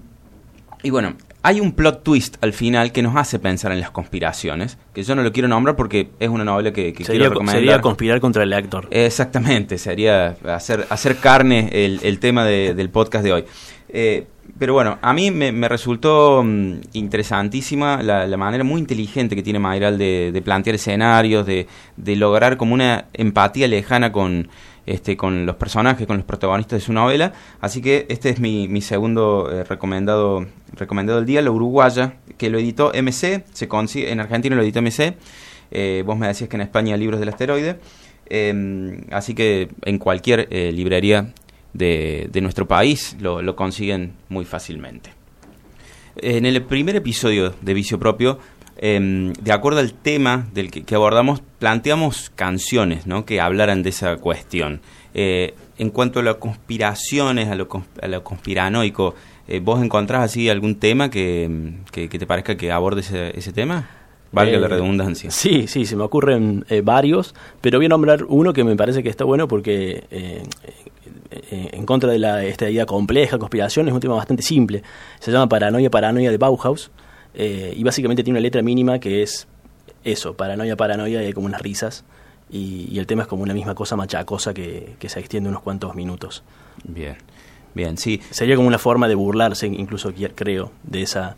y 0.85 0.91
bueno, 0.91 1.15
hay 1.43 1.61
un 1.61 1.73
plot 1.73 2.03
twist 2.05 2.37
al 2.41 2.53
final 2.53 2.93
que 2.93 3.03
nos 3.03 3.17
hace 3.17 3.39
pensar 3.39 3.73
en 3.73 3.81
las 3.81 3.91
conspiraciones, 3.91 4.79
que 4.95 5.03
yo 5.03 5.15
no 5.15 5.23
lo 5.23 5.33
quiero 5.33 5.49
nombrar 5.49 5.75
porque 5.75 6.11
es 6.21 6.29
una 6.29 6.45
novela 6.45 6.73
que, 6.73 6.93
que 6.93 7.05
sería, 7.05 7.21
quiero 7.21 7.31
recomendar. 7.31 7.61
Sería 7.61 7.81
conspirar 7.81 8.21
contra 8.21 8.45
el 8.45 8.51
lector. 8.51 8.87
Exactamente, 8.91 9.79
sería 9.79 10.37
hacer, 10.47 10.87
hacer 10.89 11.17
carne 11.17 11.69
el, 11.73 12.01
el 12.03 12.19
tema 12.21 12.45
del 12.45 12.91
podcast 12.91 13.25
de 13.25 13.33
hoy. 13.33 13.45
Eh, 13.89 14.27
pero 14.59 14.75
bueno, 14.75 14.99
a 15.03 15.13
mí 15.13 15.31
me, 15.31 15.69
resultó 15.69 16.43
mm, 16.45 16.75
interesantísima 16.93 18.03
la, 18.03 18.27
la, 18.27 18.37
manera 18.37 18.65
muy 18.65 18.81
inteligente 18.81 19.35
que 19.35 19.43
tiene 19.43 19.59
Mayral 19.59 19.99
de, 19.99 20.31
de 20.33 20.43
plantear 20.43 20.77
escenarios, 20.77 21.47
de, 21.47 21.67
de 21.97 22.17
lograr 22.17 22.57
como 22.57 22.75
una 22.75 23.07
empatía 23.13 23.67
lejana 23.67 24.13
con 24.13 24.49
este, 24.87 25.17
con 25.17 25.47
los 25.47 25.57
personajes, 25.57 26.07
con 26.07 26.17
los 26.17 26.27
protagonistas 26.27 26.81
de 26.81 26.85
su 26.85 26.93
novela. 26.93 27.33
Así 27.61 27.81
que 27.81 28.07
este 28.09 28.31
es 28.31 28.41
mi, 28.41 28.81
segundo 28.81 29.49
eh, 29.51 29.65
recomendado, 29.65 30.47
recomendado 30.75 31.19
del 31.19 31.27
día, 31.27 31.43
La 31.43 31.51
Uruguaya, 31.51 32.15
que 32.37 32.51
lo 32.51 32.59
editó 32.59 32.93
MC, 32.95 33.45
se 33.53 33.69
consigue, 33.69 34.11
en 34.11 34.21
Argentina 34.21 34.57
lo 34.57 34.63
editó 34.63 34.83
MC. 34.83 35.15
Eh, 35.71 36.03
vos 36.05 36.19
me 36.19 36.27
decías 36.27 36.51
que 36.51 36.57
en 36.57 36.63
España 36.63 36.97
libros 36.97 37.21
del 37.21 37.29
asteroide. 37.29 37.79
Em, 38.27 39.05
así 39.11 39.35
que 39.35 39.69
en 39.85 39.99
cualquier 39.99 40.49
eh, 40.51 40.73
librería 40.73 41.33
de, 41.73 42.29
de, 42.33 42.41
nuestro 42.41 42.67
país 42.67 43.17
lo, 43.21 43.43
lo 43.43 43.57
consiguen 43.57 44.13
muy 44.29 44.45
fácilmente. 44.45 45.11
En 46.17 46.47
el 46.47 46.63
primer 46.63 46.97
episodio 46.97 47.55
de 47.61 47.75
Vicio 47.75 47.99
Propio 47.99 48.39
Em, 48.79 49.33
de 49.35 49.53
acuerdo 49.53 49.81
al 49.81 49.93
tema 49.93 50.49
del 50.55 50.71
que, 50.71 50.95
abordamos, 50.95 51.43
planteamos 51.59 52.31
canciones 52.35 53.07
¿no? 53.07 53.25
que 53.25 53.41
hablaran 53.41 53.83
de 53.83 53.91
esa 53.91 54.17
cuestión. 54.17 54.81
Eh, 55.15 55.55
en 55.79 55.91
cuanto 55.91 56.21
a 56.21 56.23
las 56.23 56.37
conspiraciones, 56.37 57.49
a 57.49 57.55
lo, 57.55 57.69
conspiranoico, 57.69 59.15
eh, 59.47 59.61
¿vos 59.61 59.83
encontrás 59.83 60.23
así 60.23 60.49
algún 60.49 60.77
tema 60.77 61.11
que, 61.11 61.75
te 61.93 62.27
parezca 62.27 62.57
que 62.57 62.73
aborde 62.73 63.01
ese, 63.01 63.53
tema? 63.53 63.89
Valga 64.33 64.59
la 64.59 64.67
eh, 64.67 64.71
redundancia. 64.71 65.31
Sí, 65.31 65.67
sí, 65.67 65.85
se 65.85 65.95
me 65.95 66.05
ocurren 66.05 66.65
varios, 66.83 67.35
pero 67.61 67.79
voy 67.79 67.87
a 67.87 67.91
nombrar 67.91 68.25
uno 68.25 68.53
que 68.53 68.65
me 68.65 68.75
parece 68.77 69.03
que 69.03 69.11
está 69.11 69.25
bueno 69.25 69.47
porque 69.49 70.05
en 71.51 71.85
contra 71.85 72.11
de 72.11 72.19
la, 72.19 72.43
esta 72.45 72.71
idea 72.71 72.87
compleja, 72.87 73.39
conspiración, 73.39 73.89
es 73.89 73.95
un 73.95 74.01
tema 74.01 74.15
bastante 74.15 74.43
simple. 74.43 74.83
Se 75.21 75.31
llama 75.31 75.49
Paranoia, 75.49 75.91
Paranoia 75.91 76.31
de 76.31 76.39
Bauhaus. 76.39 76.91
Eh, 77.35 77.73
y 77.77 77.83
básicamente 77.83 78.23
tiene 78.23 78.39
una 78.39 78.43
letra 78.43 78.63
mínima 78.63 78.99
que 78.99 79.23
es 79.23 79.47
eso, 80.05 80.35
paranoia, 80.35 80.77
paranoia, 80.77 81.23
y 81.23 81.27
hay 81.27 81.33
como 81.33 81.47
unas 81.47 81.63
risas. 81.63 82.05
Y, 82.51 82.99
el 82.99 83.07
tema 83.07 83.23
es 83.23 83.29
como 83.29 83.43
una 83.43 83.55
misma 83.55 83.75
cosa 83.75 83.97
machacosa 83.97 84.53
que, 84.53 84.97
que 84.99 85.09
se 85.09 85.21
extiende 85.21 85.49
unos 85.49 85.63
cuantos 85.63 85.95
minutos. 85.95 86.43
Bien, 86.85 87.17
bien, 87.75 87.97
sí. 87.97 88.21
Sería 88.31 88.57
como 88.57 88.69
una 88.69 88.79
forma 88.79 89.09
de 89.09 89.15
burlarse, 89.15 89.67
incluso 89.67 90.13
creo, 90.35 90.73
de 90.83 91.03
esa 91.03 91.37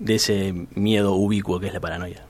de 0.00 0.14
ese 0.14 0.66
miedo 0.74 1.14
ubicuo 1.14 1.60
que 1.60 1.68
es 1.68 1.74
la 1.74 1.80
paranoia. 1.80 2.24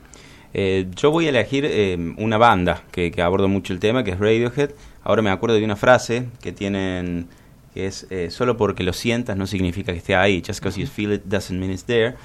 Eh, 0.53 0.87
yo 0.95 1.11
voy 1.11 1.25
a 1.27 1.29
elegir 1.29 1.65
eh, 1.65 1.97
una 2.17 2.37
banda 2.37 2.83
que, 2.91 3.09
que, 3.09 3.21
aborda 3.21 3.47
mucho 3.47 3.73
el 3.73 3.79
tema, 3.79 4.03
que 4.03 4.11
es 4.11 4.19
Radiohead. 4.19 4.71
Ahora 5.03 5.21
me 5.21 5.29
acuerdo 5.29 5.55
de 5.55 5.63
una 5.63 5.77
frase 5.77 6.27
que 6.41 6.51
tienen, 6.51 7.27
que 7.73 7.87
es, 7.87 8.07
eh, 8.09 8.29
solo 8.31 8.57
porque 8.57 8.83
lo 8.83 8.93
sientas 8.93 9.37
no 9.37 9.47
significa 9.47 9.91
que 9.91 9.99
esté 9.99 10.15
ahí, 10.15 10.41
just 10.45 10.59
because 10.59 10.79
you 10.79 10.87
feel 10.87 11.13
it 11.13 11.23
doesn't 11.25 11.59
mean 11.59 11.71
it's 11.71 11.85
there. 11.85 12.15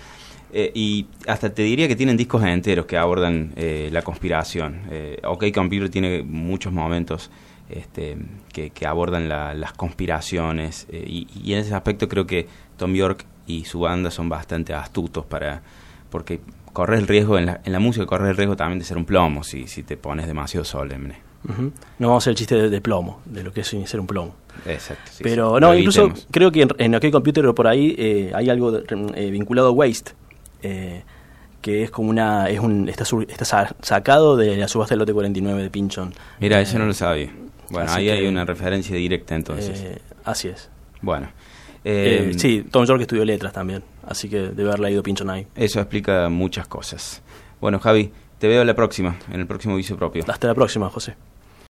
y 0.53 1.07
hasta 1.27 1.51
te 1.53 1.63
diría 1.63 1.89
que 1.89 1.97
tienen 1.97 2.17
discos 2.17 2.43
enteros 2.43 2.87
que 2.87 2.97
abordan 2.97 3.53
la 3.57 4.01
conspiración. 4.03 4.83
OK 5.25 5.45
Computer 5.53 5.91
tiene 5.91 6.23
muchos 6.23 6.73
momentos 6.73 7.31
este, 7.69 8.17
que, 8.53 8.71
que, 8.71 8.87
abordan 8.87 9.29
las 9.29 9.73
conspiraciones 9.73 10.87
y, 10.91 11.27
y 11.45 11.53
en 11.53 11.59
ese 11.59 11.75
aspecto 11.75 12.09
creo 12.09 12.27
que 12.27 12.47
Tom 12.79 12.95
York 12.95 13.27
y 13.47 13.65
su 13.65 13.81
banda 13.81 14.11
son 14.11 14.29
bastante 14.29 14.75
astutos 14.75 15.25
para 15.25 15.63
porque 16.11 16.41
corres 16.73 17.01
el 17.01 17.09
riesgo 17.09 17.39
en 17.39 17.47
la, 17.47 17.61
en 17.65 17.73
la 17.73 17.79
música 17.79 18.07
corres 18.07 18.31
el 18.31 18.37
riesgo 18.37 18.57
también 18.57 18.79
de 18.79 18.85
ser 18.85 18.97
un 18.97 19.05
plomo 19.05 19.45
si, 19.45 19.67
si 19.67 19.83
te 19.83 19.97
pones 19.97 20.27
demasiado 20.27 20.65
solemne 20.65 21.26
no 21.99 22.09
vamos 22.09 22.15
a 22.15 22.25
hacer 22.25 22.31
el 22.33 22.37
chiste 22.37 22.69
de, 22.69 22.81
plomo 22.81 23.21
de 23.25 23.43
lo 23.43 23.53
que 23.53 23.61
es 23.61 23.69
ser 23.69 24.01
un 24.01 24.07
plomo 24.07 24.35
exacto 24.65 25.11
pero 25.23 25.61
no 25.61 25.75
incluso 25.75 26.13
creo 26.31 26.51
que 26.51 26.63
en, 26.63 26.69
en 26.79 26.95
OK 26.95 27.11
Computer 27.11 27.47
o 27.47 27.55
por 27.55 27.67
ahí 27.67 27.95
eh, 27.99 28.33
hay 28.35 28.51
algo 28.51 28.77
eh, 28.77 29.31
vinculado 29.31 29.69
a 29.69 29.71
Waste 29.73 30.13
eh, 30.63 31.03
que 31.61 31.85
es 31.85 31.91
como 31.91 32.11
una 32.11 32.49
es 32.49 32.61
un 32.61 32.89
está, 32.89 33.05
está 33.05 33.75
sacado 33.83 34.37
de 34.37 34.57
la 34.57 34.69
subasta 34.69 34.95
del 34.95 35.01
lote 35.01 35.13
49 35.13 35.63
de 35.63 35.71
Pinchon 35.71 36.15
mira 36.41 36.61
eso 36.61 36.79
no 36.79 36.87
lo 36.87 36.95
sabía 36.95 37.31
bueno 37.71 37.91
ahí 37.93 38.11
hay 38.11 38.27
una 38.27 38.45
referencia 38.45 38.97
directa 38.97 39.35
entonces 39.35 40.01
así 40.25 40.49
es 40.49 40.71
bueno 41.03 41.29
eh, 41.89 42.33
sí, 42.37 42.67
Tom 42.69 42.85
York 42.85 43.03
estudió 43.03 43.25
letras 43.25 43.53
también, 43.53 43.81
así 44.05 44.29
que 44.29 44.41
debe 44.41 44.71
haber 44.71 44.81
leído 44.81 45.05
Pincho 45.05 45.25
Night. 45.25 45.47
Eso 45.55 45.79
explica 45.79 46.29
muchas 46.29 46.67
cosas. 46.67 47.23
Bueno, 47.61 47.79
Javi, 47.79 48.11
te 48.41 48.49
veo 48.49 48.65
la 48.65 48.75
próxima, 48.75 49.17
en 49.33 49.39
el 49.39 49.47
próximo 49.47 49.77
vicio 49.77 49.97
propio. 49.97 50.25
Hasta 50.27 50.49
la 50.49 50.55
próxima, 50.57 50.91
José. 50.91 51.15